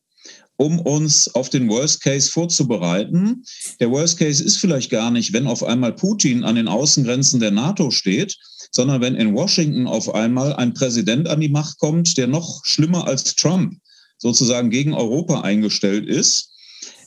um 0.58 0.80
uns 0.80 1.34
auf 1.36 1.50
den 1.50 1.70
Worst 1.70 2.02
Case 2.02 2.30
vorzubereiten. 2.30 3.44
Der 3.80 3.92
Worst 3.92 4.18
Case 4.18 4.44
ist 4.44 4.58
vielleicht 4.58 4.90
gar 4.90 5.12
nicht, 5.12 5.34
wenn 5.34 5.48
auf 5.48 5.64
einmal 5.64 5.94
Putin 5.94 6.44
an 6.44 6.56
den 6.56 6.68
Außengrenzen 6.68 7.40
der 7.40 7.52
NATO 7.52 7.92
steht, 7.92 8.38
sondern 8.72 9.02
wenn 9.02 9.16
in 9.16 9.36
Washington 9.36 9.88
auf 9.88 10.14
einmal 10.14 10.54
ein 10.54 10.74
Präsident 10.74 11.28
an 11.28 11.40
die 11.40 11.50
Macht 11.50 11.78
kommt, 11.80 12.18
der 12.18 12.28
noch 12.28 12.66
schlimmer 12.66 13.08
als 13.08 13.36
Trump 13.36 13.76
sozusagen 14.18 14.70
gegen 14.70 14.94
Europa 14.94 15.42
eingestellt 15.42 16.08
ist, 16.08 16.52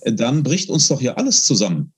dann 0.04 0.42
bricht 0.42 0.70
uns 0.70 0.88
doch 0.88 1.00
hier 1.00 1.18
alles 1.18 1.44
zusammen. 1.44 1.92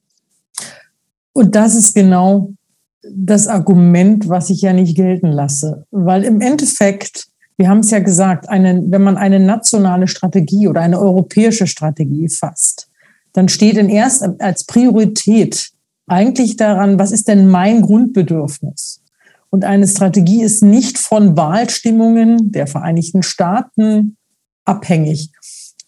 Und 1.32 1.54
das 1.54 1.74
ist 1.74 1.94
genau 1.94 2.54
das 3.02 3.46
Argument, 3.46 4.28
was 4.28 4.50
ich 4.50 4.62
ja 4.62 4.72
nicht 4.72 4.96
gelten 4.96 5.28
lasse. 5.28 5.86
Weil 5.90 6.24
im 6.24 6.40
Endeffekt, 6.40 7.28
wir 7.56 7.68
haben 7.68 7.80
es 7.80 7.90
ja 7.90 8.00
gesagt, 8.00 8.48
eine, 8.48 8.82
wenn 8.86 9.02
man 9.02 9.16
eine 9.16 9.40
nationale 9.40 10.08
Strategie 10.08 10.68
oder 10.68 10.80
eine 10.80 11.00
europäische 11.00 11.66
Strategie 11.66 12.28
fasst, 12.28 12.88
dann 13.32 13.48
steht 13.48 13.76
in 13.76 13.88
erst 13.88 14.40
als 14.40 14.64
Priorität 14.64 15.70
eigentlich 16.06 16.56
daran, 16.56 16.98
was 16.98 17.12
ist 17.12 17.28
denn 17.28 17.48
mein 17.48 17.82
Grundbedürfnis? 17.82 19.02
Und 19.50 19.64
eine 19.64 19.86
Strategie 19.86 20.42
ist 20.42 20.62
nicht 20.62 20.98
von 20.98 21.36
Wahlstimmungen 21.36 22.52
der 22.52 22.66
Vereinigten 22.66 23.22
Staaten 23.22 24.16
abhängig. 24.64 25.30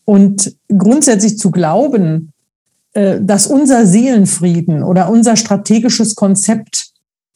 Und 0.05 0.57
grundsätzlich 0.68 1.38
zu 1.38 1.51
glauben, 1.51 2.33
äh, 2.92 3.20
dass 3.20 3.46
unser 3.46 3.87
Seelenfrieden 3.87 4.83
oder 4.83 5.11
unser 5.11 5.37
strategisches 5.37 6.14
Konzept 6.14 6.89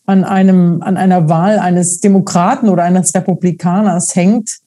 an 0.06 0.24
einem, 0.24 0.82
an 0.82 0.96
einer 0.96 1.28
Wahl 1.28 1.58
eines 1.58 2.00
Demokraten 2.00 2.68
oder 2.68 2.84
eines 2.84 3.14
Republikaners 3.14 4.14
hängt, 4.14 4.58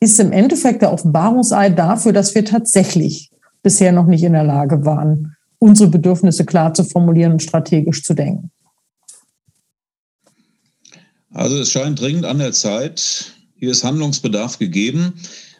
ist 0.00 0.20
im 0.20 0.32
Endeffekt 0.32 0.82
der 0.82 0.92
Offenbarungseid 0.92 1.78
dafür, 1.78 2.12
dass 2.12 2.34
wir 2.34 2.44
tatsächlich 2.44 3.30
bisher 3.62 3.92
noch 3.92 4.06
nicht 4.06 4.22
in 4.22 4.34
der 4.34 4.44
Lage 4.44 4.84
waren, 4.84 5.34
unsere 5.58 5.90
Bedürfnisse 5.90 6.44
klar 6.44 6.74
zu 6.74 6.84
formulieren 6.84 7.32
und 7.32 7.42
strategisch 7.42 8.02
zu 8.02 8.14
denken. 8.14 8.50
Also 11.32 11.58
es 11.58 11.70
scheint 11.70 12.00
dringend 12.00 12.24
an 12.24 12.38
der 12.38 12.52
Zeit. 12.52 13.32
Hier 13.56 13.70
ist 13.70 13.84
Handlungsbedarf 13.84 14.58
gegeben. 14.58 15.14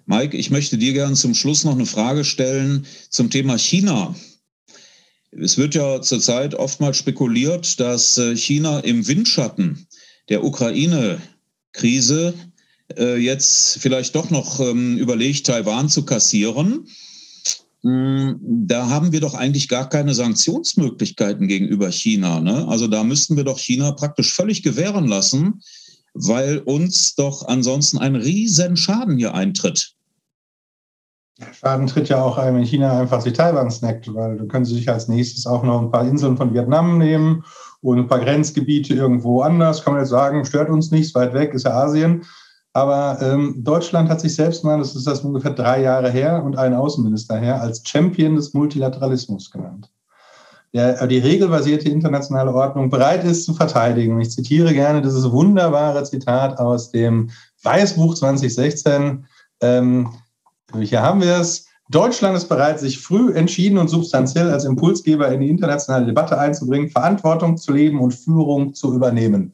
Mike, 0.05 0.37
ich 0.37 0.51
möchte 0.51 0.79
dir 0.79 0.93
gerne 0.93 1.15
zum 1.15 1.35
Schluss 1.35 1.65
noch 1.65 1.75
eine 1.75 1.87
Frage 1.87 2.25
stellen 2.25 2.87
zum 3.11 3.31
Thema 3.31 3.59
China. 3.59 4.15
Es 5.39 5.59
wird 5.59 5.75
ja 5.75 6.01
zurzeit 6.01 6.55
oftmals 6.55 6.97
spekuliert, 6.97 7.79
dass 7.79 8.17
äh, 8.17 8.37
China 8.37 8.81
im 8.81 9.07
Windschatten 9.07 9.87
der 10.29 10.45
Ukraine-Krise 10.45 12.35
äh, 12.97 13.17
jetzt 13.17 13.79
vielleicht 13.79 14.15
doch 14.15 14.31
noch 14.31 14.61
ähm, 14.61 14.97
überlegt, 14.97 15.47
Taiwan 15.47 15.89
zu 15.89 16.05
kassieren. 16.05 16.87
Hm, 17.83 18.39
da 18.41 18.89
haben 18.89 19.13
wir 19.13 19.21
doch 19.21 19.35
eigentlich 19.35 19.69
gar 19.69 19.89
keine 19.89 20.15
Sanktionsmöglichkeiten 20.15 21.49
gegenüber 21.49 21.91
China. 21.91 22.41
Ne? 22.41 22.67
Also 22.69 22.87
da 22.87 23.05
müssten 23.05 23.37
wir 23.37 23.45
doch 23.45 23.59
China 23.59 23.93
praktisch 23.93 24.33
völlig 24.33 24.63
gewähren 24.63 25.07
lassen, 25.07 25.61
weil 26.15 26.59
uns 26.59 27.15
doch 27.15 27.47
ansonsten 27.47 27.99
ein 27.99 28.17
Riesenschaden 28.17 29.19
hier 29.19 29.35
eintritt. 29.35 29.96
Schaden 31.53 31.87
tritt 31.87 32.09
ja 32.09 32.23
auch 32.23 32.39
ein, 32.39 32.55
wenn 32.55 32.65
China 32.65 32.99
einfach 32.99 33.21
sich 33.21 33.35
Taiwan 33.35 33.71
snackt, 33.71 34.13
weil 34.15 34.39
du 34.39 34.47
können 34.47 34.65
sie 34.65 34.75
sich 34.75 34.89
als 34.89 35.07
nächstes 35.07 35.47
auch 35.47 35.63
noch 35.63 35.83
ein 35.83 35.91
paar 35.91 36.07
Inseln 36.07 36.37
von 36.37 36.55
Vietnam 36.55 36.97
nehmen 36.97 37.45
und 37.83 37.99
ein 37.99 38.07
paar 38.07 38.21
Grenzgebiete 38.21 38.95
irgendwo 38.95 39.43
anders. 39.43 39.85
Kann 39.85 39.93
man 39.93 40.03
jetzt 40.03 40.11
sagen, 40.11 40.47
stört 40.47 40.71
uns 40.71 40.91
nichts, 40.91 41.15
weit 41.15 41.35
weg 41.35 41.53
ist 41.53 41.65
ja 41.65 41.73
Asien. 41.73 42.25
Aber 42.73 43.19
ähm, 43.23 43.63
Deutschland 43.65 44.09
hat 44.09 44.21
sich 44.21 44.35
selbst 44.35 44.65
mal, 44.65 44.79
das 44.79 44.95
ist 44.95 45.07
das 45.07 45.21
ungefähr 45.21 45.53
drei 45.53 45.83
Jahre 45.83 46.11
her 46.11 46.43
und 46.43 46.59
ein 46.59 46.75
Außenminister 46.75 47.39
her, 47.39 47.61
als 47.61 47.83
Champion 47.87 48.37
des 48.37 48.55
Multilateralismus 48.55 49.51
genannt. 49.51 49.91
Der 50.75 51.07
die 51.07 51.19
regelbasierte 51.19 51.89
internationale 51.89 52.53
Ordnung 52.53 52.91
bereit 52.91 53.25
ist 53.25 53.45
zu 53.45 53.55
verteidigen. 53.55 54.21
Ich 54.21 54.31
zitiere 54.31 54.75
gerne 54.75 55.01
dieses 55.01 55.31
wunderbare 55.31 56.05
Zitat 56.05 56.59
aus 56.59 56.91
dem 56.91 57.31
Weißbuch 57.63 58.15
2016. 58.15 59.25
Ähm, 59.63 60.11
hier 60.83 61.03
haben 61.03 61.21
wir 61.21 61.39
es. 61.39 61.67
Deutschland 61.89 62.37
ist 62.37 62.49
bereit, 62.49 62.81
sich 62.81 62.99
früh 62.99 63.33
entschieden 63.33 63.79
und 63.79 63.89
substanziell 63.89 64.51
als 64.51 64.65
Impulsgeber 64.65 65.29
in 65.29 65.41
die 65.41 65.49
internationale 65.49 66.07
Debatte 66.07 66.37
einzubringen, 66.39 66.91
Verantwortung 66.91 67.57
zu 67.57 67.73
leben 67.73 68.01
und 68.01 68.13
Führung 68.13 68.75
zu 68.75 68.93
übernehmen. 68.93 69.53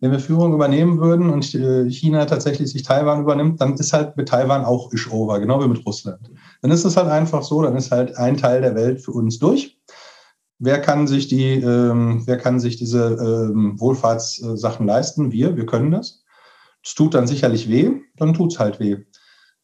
Wenn 0.00 0.12
wir 0.12 0.20
Führung 0.20 0.54
übernehmen 0.54 1.00
würden 1.00 1.30
und 1.30 1.54
äh, 1.54 1.90
China 1.90 2.26
tatsächlich 2.26 2.70
sich 2.70 2.82
Taiwan 2.82 3.22
übernimmt, 3.22 3.60
dann 3.60 3.74
ist 3.74 3.92
halt 3.92 4.16
mit 4.16 4.28
Taiwan 4.28 4.64
auch 4.64 4.92
ish 4.92 5.10
over, 5.10 5.40
genau 5.40 5.62
wie 5.64 5.68
mit 5.68 5.84
Russland. 5.84 6.30
Dann 6.62 6.70
ist 6.70 6.84
es 6.84 6.96
halt 6.96 7.08
einfach 7.08 7.42
so, 7.42 7.62
dann 7.62 7.74
ist 7.74 7.90
halt 7.90 8.16
ein 8.18 8.36
Teil 8.36 8.60
der 8.60 8.74
Welt 8.74 9.00
für 9.00 9.12
uns 9.12 9.38
durch. 9.38 9.80
Wer 10.58 10.80
kann 10.80 11.06
sich 11.06 11.26
die, 11.26 11.54
ähm, 11.54 12.22
wer 12.26 12.38
kann 12.38 12.60
sich 12.60 12.76
diese 12.76 13.50
ähm, 13.50 13.80
Wohlfahrtssachen 13.80 14.86
leisten? 14.86 15.32
Wir, 15.32 15.56
wir 15.56 15.66
können 15.66 15.90
das. 15.90 16.22
Es 16.84 16.94
tut 16.94 17.14
dann 17.14 17.26
sicherlich 17.26 17.68
weh, 17.68 17.90
dann 18.16 18.34
tut 18.34 18.52
es 18.52 18.58
halt 18.58 18.78
weh. 18.78 18.98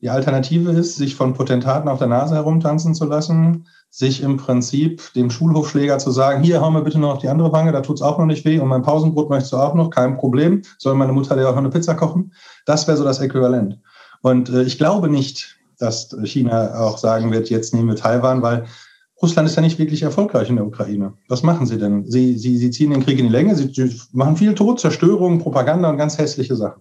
Die 0.01 0.09
Alternative 0.09 0.71
ist, 0.71 0.97
sich 0.97 1.15
von 1.15 1.35
Potentaten 1.35 1.89
auf 1.89 1.99
der 1.99 2.09
Nase 2.09 2.35
herumtanzen 2.35 2.95
zu 2.95 3.05
lassen, 3.05 3.67
sich 3.91 4.23
im 4.23 4.37
Prinzip 4.39 5.13
dem 5.15 5.31
Schulhofschläger 5.31 5.99
zu 5.99 6.11
sagen, 6.11 6.43
hier, 6.43 6.61
hau 6.61 6.71
mir 6.71 6.83
bitte 6.83 6.99
noch 6.99 7.15
auf 7.15 7.19
die 7.19 7.29
andere 7.29 7.53
Wange, 7.53 7.73
da 7.73 7.81
tut 7.81 7.97
es 7.97 8.03
auch 8.03 8.19
noch 8.19 8.27
nicht 8.27 8.45
weh 8.45 8.59
und 8.59 8.69
mein 8.69 8.83
Pausenbrot 8.83 9.29
möchtest 9.29 9.53
du 9.53 9.59
auch 9.59 9.75
noch, 9.75 9.91
kein 9.91 10.17
Problem, 10.17 10.63
soll 10.79 10.95
meine 10.95 11.13
Mutter 11.13 11.37
dir 11.37 11.49
auch 11.49 11.53
noch 11.53 11.59
eine 11.59 11.71
Pizza 11.71 11.95
kochen. 11.95 12.33
Das 12.65 12.87
wäre 12.87 12.97
so 12.97 13.05
das 13.05 13.21
Äquivalent. 13.21 13.79
Und 14.23 14.49
äh, 14.49 14.63
ich 14.63 14.79
glaube 14.79 15.09
nicht, 15.11 15.59
dass 15.79 16.17
China 16.25 16.79
auch 16.81 16.99
sagen 16.99 17.31
wird, 17.33 17.51
jetzt 17.51 17.75
nehmen 17.75 17.89
wir 17.89 17.97
Taiwan, 17.97 18.43
weil 18.43 18.67
Russland 19.21 19.49
ist 19.49 19.57
ja 19.57 19.63
nicht 19.63 19.79
wirklich 19.79 20.03
erfolgreich 20.03 20.49
in 20.49 20.57
der 20.57 20.67
Ukraine. 20.67 21.15
Was 21.29 21.43
machen 21.43 21.67
sie 21.67 21.79
denn? 21.79 22.11
Sie, 22.11 22.39
sie, 22.39 22.57
sie 22.57 22.71
ziehen 22.71 22.91
den 22.91 23.05
Krieg 23.05 23.19
in 23.19 23.27
die 23.27 23.33
Länge, 23.33 23.55
sie, 23.55 23.71
sie 23.73 24.01
machen 24.13 24.37
viel 24.37 24.55
Tod, 24.55 24.81
Zerstörung, 24.81 25.41
Propaganda 25.41 25.91
und 25.91 25.99
ganz 25.99 26.17
hässliche 26.17 26.57
Sachen. 26.57 26.81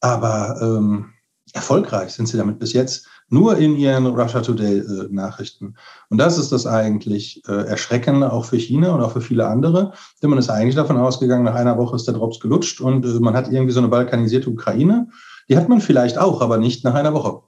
Aber 0.00 0.58
ähm, 0.60 1.06
erfolgreich 1.54 2.12
sind 2.12 2.26
sie 2.26 2.36
damit 2.36 2.58
bis 2.58 2.72
jetzt 2.72 3.06
nur 3.28 3.56
in 3.58 3.76
ihren 3.76 4.06
Russia 4.06 4.40
Today-Nachrichten. 4.40 5.66
Äh, 5.66 5.78
und 6.10 6.18
das 6.18 6.38
ist 6.38 6.50
das 6.50 6.66
eigentlich 6.66 7.42
äh, 7.46 7.66
Erschreckende 7.66 8.32
auch 8.32 8.44
für 8.44 8.56
China 8.56 8.92
und 8.92 9.02
auch 9.02 9.12
für 9.12 9.20
viele 9.20 9.46
andere, 9.46 9.92
denn 10.22 10.30
man 10.30 10.38
ist 10.38 10.50
eigentlich 10.50 10.74
davon 10.74 10.96
ausgegangen, 10.96 11.44
nach 11.44 11.54
einer 11.54 11.78
Woche 11.78 11.96
ist 11.96 12.06
der 12.06 12.14
Drops 12.14 12.40
gelutscht 12.40 12.80
und 12.80 13.04
äh, 13.04 13.20
man 13.20 13.34
hat 13.34 13.50
irgendwie 13.50 13.72
so 13.72 13.80
eine 13.80 13.88
balkanisierte 13.88 14.50
Ukraine. 14.50 15.08
Die 15.48 15.56
hat 15.56 15.68
man 15.68 15.80
vielleicht 15.80 16.18
auch, 16.18 16.40
aber 16.40 16.58
nicht 16.58 16.84
nach 16.84 16.94
einer 16.94 17.14
Woche. 17.14 17.42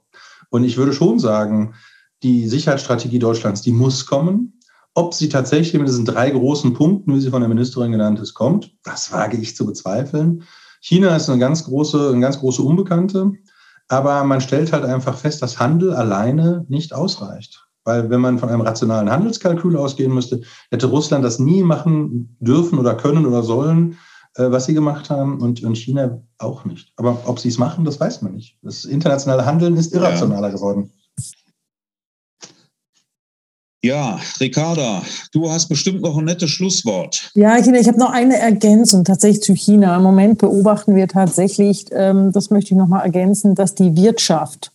Und 0.49 0.63
ich 0.63 0.77
würde 0.77 0.93
schon 0.93 1.19
sagen, 1.19 1.73
die 2.23 2.47
Sicherheitsstrategie 2.47 3.19
Deutschlands, 3.19 3.61
die 3.61 3.71
muss 3.71 4.05
kommen. 4.05 4.59
Ob 4.93 5.13
sie 5.13 5.29
tatsächlich 5.29 5.79
mit 5.79 5.87
diesen 5.87 6.05
drei 6.05 6.29
großen 6.29 6.73
Punkten, 6.73 7.15
wie 7.15 7.21
sie 7.21 7.29
von 7.29 7.41
der 7.41 7.47
Ministerin 7.47 7.93
genannt 7.93 8.19
ist, 8.19 8.33
kommt, 8.33 8.75
das 8.83 9.11
wage 9.11 9.37
ich 9.37 9.55
zu 9.55 9.65
bezweifeln. 9.65 10.43
China 10.81 11.15
ist 11.15 11.29
eine 11.29 11.39
ganz 11.39 11.63
große, 11.63 12.09
eine 12.09 12.19
ganz 12.19 12.39
große 12.39 12.61
Unbekannte. 12.61 13.31
Aber 13.91 14.23
man 14.23 14.39
stellt 14.39 14.71
halt 14.71 14.85
einfach 14.85 15.17
fest, 15.17 15.41
dass 15.41 15.59
Handel 15.59 15.93
alleine 15.93 16.65
nicht 16.69 16.93
ausreicht. 16.93 17.67
Weil 17.83 18.09
wenn 18.09 18.21
man 18.21 18.39
von 18.39 18.47
einem 18.47 18.61
rationalen 18.61 19.11
Handelskalkül 19.11 19.75
ausgehen 19.75 20.13
müsste, 20.13 20.43
hätte 20.69 20.87
Russland 20.87 21.25
das 21.25 21.39
nie 21.39 21.61
machen 21.61 22.37
dürfen 22.39 22.79
oder 22.79 22.95
können 22.95 23.25
oder 23.25 23.43
sollen, 23.43 23.97
äh, 24.35 24.49
was 24.49 24.65
sie 24.65 24.73
gemacht 24.73 25.09
haben 25.09 25.41
und, 25.41 25.61
und 25.61 25.75
China 25.77 26.21
auch 26.37 26.63
nicht. 26.63 26.93
Aber 26.95 27.23
ob 27.25 27.39
sie 27.39 27.49
es 27.49 27.57
machen, 27.57 27.83
das 27.83 27.99
weiß 27.99 28.21
man 28.21 28.35
nicht. 28.35 28.57
Das 28.61 28.85
internationale 28.85 29.45
Handeln 29.45 29.75
ist 29.75 29.93
irrationaler 29.93 30.47
ja. 30.47 30.53
geworden. 30.53 30.93
Ja, 33.83 34.19
Ricarda, 34.39 35.01
du 35.31 35.49
hast 35.49 35.67
bestimmt 35.67 36.01
noch 36.01 36.15
ein 36.17 36.25
nettes 36.25 36.51
Schlusswort. 36.51 37.31
Ja, 37.33 37.55
China, 37.57 37.79
ich 37.79 37.87
habe 37.87 37.97
noch 37.97 38.11
eine 38.11 38.37
Ergänzung 38.37 39.03
tatsächlich 39.03 39.41
zu 39.41 39.53
China. 39.53 39.95
Im 39.95 40.03
Moment 40.03 40.37
beobachten 40.37 40.95
wir 40.95 41.07
tatsächlich, 41.07 41.85
ähm, 41.91 42.31
das 42.31 42.51
möchte 42.51 42.73
ich 42.73 42.77
noch 42.77 42.87
mal 42.87 43.01
ergänzen, 43.01 43.55
dass 43.55 43.73
die 43.73 43.95
Wirtschaft 43.95 44.71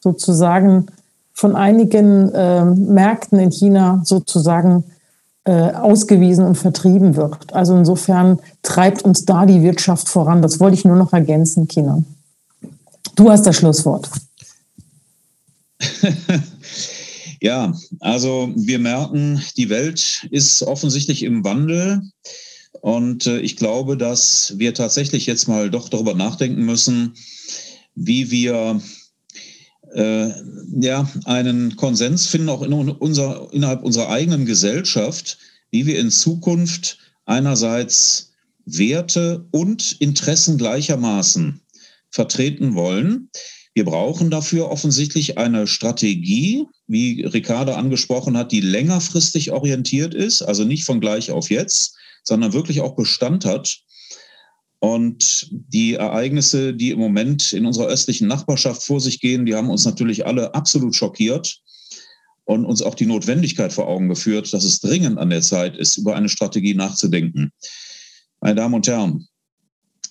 sozusagen 0.00 0.86
von 1.32 1.56
einigen 1.56 2.30
ähm, 2.34 2.92
Märkten 2.92 3.38
in 3.38 3.50
China 3.50 4.02
sozusagen 4.04 4.84
äh, 5.44 5.72
ausgewiesen 5.72 6.44
und 6.44 6.56
vertrieben 6.56 7.16
wird. 7.16 7.54
Also 7.54 7.74
insofern 7.74 8.40
treibt 8.62 9.02
uns 9.02 9.24
da 9.24 9.46
die 9.46 9.62
Wirtschaft 9.62 10.08
voran. 10.08 10.42
Das 10.42 10.60
wollte 10.60 10.74
ich 10.74 10.84
nur 10.84 10.96
noch 10.96 11.14
ergänzen, 11.14 11.66
China. 11.66 12.02
Du 13.16 13.30
hast 13.30 13.46
das 13.46 13.56
Schlusswort. 13.56 14.10
Ja, 17.44 17.78
also 18.00 18.50
wir 18.56 18.78
merken, 18.78 19.38
die 19.58 19.68
Welt 19.68 20.26
ist 20.30 20.62
offensichtlich 20.62 21.22
im 21.22 21.44
Wandel. 21.44 22.00
Und 22.80 23.26
äh, 23.26 23.38
ich 23.40 23.56
glaube, 23.56 23.98
dass 23.98 24.54
wir 24.56 24.72
tatsächlich 24.72 25.26
jetzt 25.26 25.46
mal 25.46 25.70
doch 25.70 25.90
darüber 25.90 26.14
nachdenken 26.14 26.64
müssen, 26.64 27.12
wie 27.94 28.30
wir 28.30 28.80
äh, 29.92 30.30
ja, 30.80 31.06
einen 31.26 31.76
Konsens 31.76 32.28
finden, 32.28 32.48
auch 32.48 32.62
in 32.62 32.72
unser, 32.72 33.52
innerhalb 33.52 33.84
unserer 33.84 34.08
eigenen 34.08 34.46
Gesellschaft, 34.46 35.36
wie 35.70 35.84
wir 35.84 35.98
in 35.98 36.10
Zukunft 36.10 36.96
einerseits 37.26 38.32
Werte 38.64 39.46
und 39.50 40.00
Interessen 40.00 40.56
gleichermaßen 40.56 41.60
vertreten 42.08 42.74
wollen. 42.74 43.28
Wir 43.74 43.84
brauchen 43.84 44.30
dafür 44.30 44.70
offensichtlich 44.70 45.36
eine 45.36 45.66
Strategie, 45.66 46.64
wie 46.86 47.22
Ricardo 47.22 47.74
angesprochen 47.74 48.36
hat, 48.36 48.52
die 48.52 48.60
längerfristig 48.60 49.50
orientiert 49.50 50.14
ist, 50.14 50.42
also 50.42 50.64
nicht 50.64 50.84
von 50.84 51.00
gleich 51.00 51.32
auf 51.32 51.50
jetzt, 51.50 51.96
sondern 52.22 52.52
wirklich 52.52 52.80
auch 52.80 52.94
Bestand 52.94 53.44
hat. 53.44 53.80
Und 54.78 55.48
die 55.50 55.94
Ereignisse, 55.94 56.72
die 56.72 56.90
im 56.90 57.00
Moment 57.00 57.52
in 57.52 57.66
unserer 57.66 57.86
östlichen 57.86 58.28
Nachbarschaft 58.28 58.82
vor 58.82 59.00
sich 59.00 59.18
gehen, 59.20 59.44
die 59.44 59.54
haben 59.56 59.70
uns 59.70 59.84
natürlich 59.84 60.24
alle 60.24 60.54
absolut 60.54 60.94
schockiert 60.94 61.58
und 62.44 62.64
uns 62.64 62.82
auch 62.82 62.94
die 62.94 63.06
Notwendigkeit 63.06 63.72
vor 63.72 63.88
Augen 63.88 64.08
geführt, 64.08 64.52
dass 64.52 64.62
es 64.62 64.80
dringend 64.80 65.18
an 65.18 65.30
der 65.30 65.42
Zeit 65.42 65.76
ist, 65.76 65.96
über 65.96 66.14
eine 66.14 66.28
Strategie 66.28 66.74
nachzudenken. 66.74 67.50
Meine 68.40 68.56
Damen 68.56 68.74
und 68.74 68.86
Herren, 68.86 69.26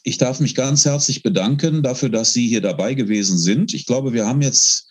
ich 0.04 0.18
darf 0.18 0.39
mich 0.39 0.54
ganz 0.54 0.86
herzlich 0.86 1.24
bedanken 1.24 1.82
dafür, 1.82 2.10
dass 2.10 2.34
Sie 2.34 2.48
hier 2.48 2.62
dabei 2.62 2.94
gewesen 2.94 3.38
sind. 3.38 3.74
Ich 3.74 3.86
glaube, 3.86 4.13
wir 4.13 4.28
haben 4.28 4.42
jetzt 4.42 4.88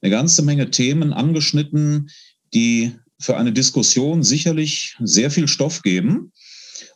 eine 0.00 0.10
ganze 0.10 0.42
Menge 0.42 0.70
Themen 0.70 1.12
angeschnitten, 1.12 2.10
die 2.54 2.92
für 3.18 3.36
eine 3.36 3.52
Diskussion 3.52 4.22
sicherlich 4.22 4.96
sehr 5.00 5.30
viel 5.30 5.48
Stoff 5.48 5.82
geben. 5.82 6.32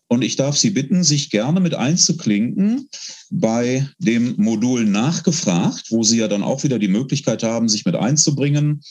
Und 0.09 0.23
ich 0.23 0.37
darf 0.37 0.57
Sie 0.57 0.71
bitten, 0.71 1.05
sich 1.05 1.29
gerne 1.29 1.61
mit 1.61 1.75
einzuklinken 1.75 2.89
bei 3.31 3.87
dem 3.99 4.35
Modul 4.39 4.87
Nachgefragt, 4.87 5.91
wo 5.91 6.03
Sie 6.03 6.19
ja 6.19 6.29
dann 6.29 6.43
auch 6.43 6.65
wieder 6.65 6.79
die 6.79 6.89
Möglichkeit 6.89 7.43
haben, 7.43 7.69
sich 7.69 7.85
mit 7.85 7.95
einzubringen. 7.95 8.83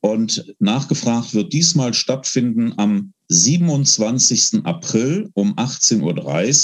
Und 0.00 0.54
nachgefragt 0.60 1.34
wird 1.34 1.52
diesmal 1.52 1.94
stattfinden 1.94 2.74
am 2.76 3.12
27. 3.28 4.64
April 4.64 5.30
um 5.34 5.54
18.30 5.54 6.00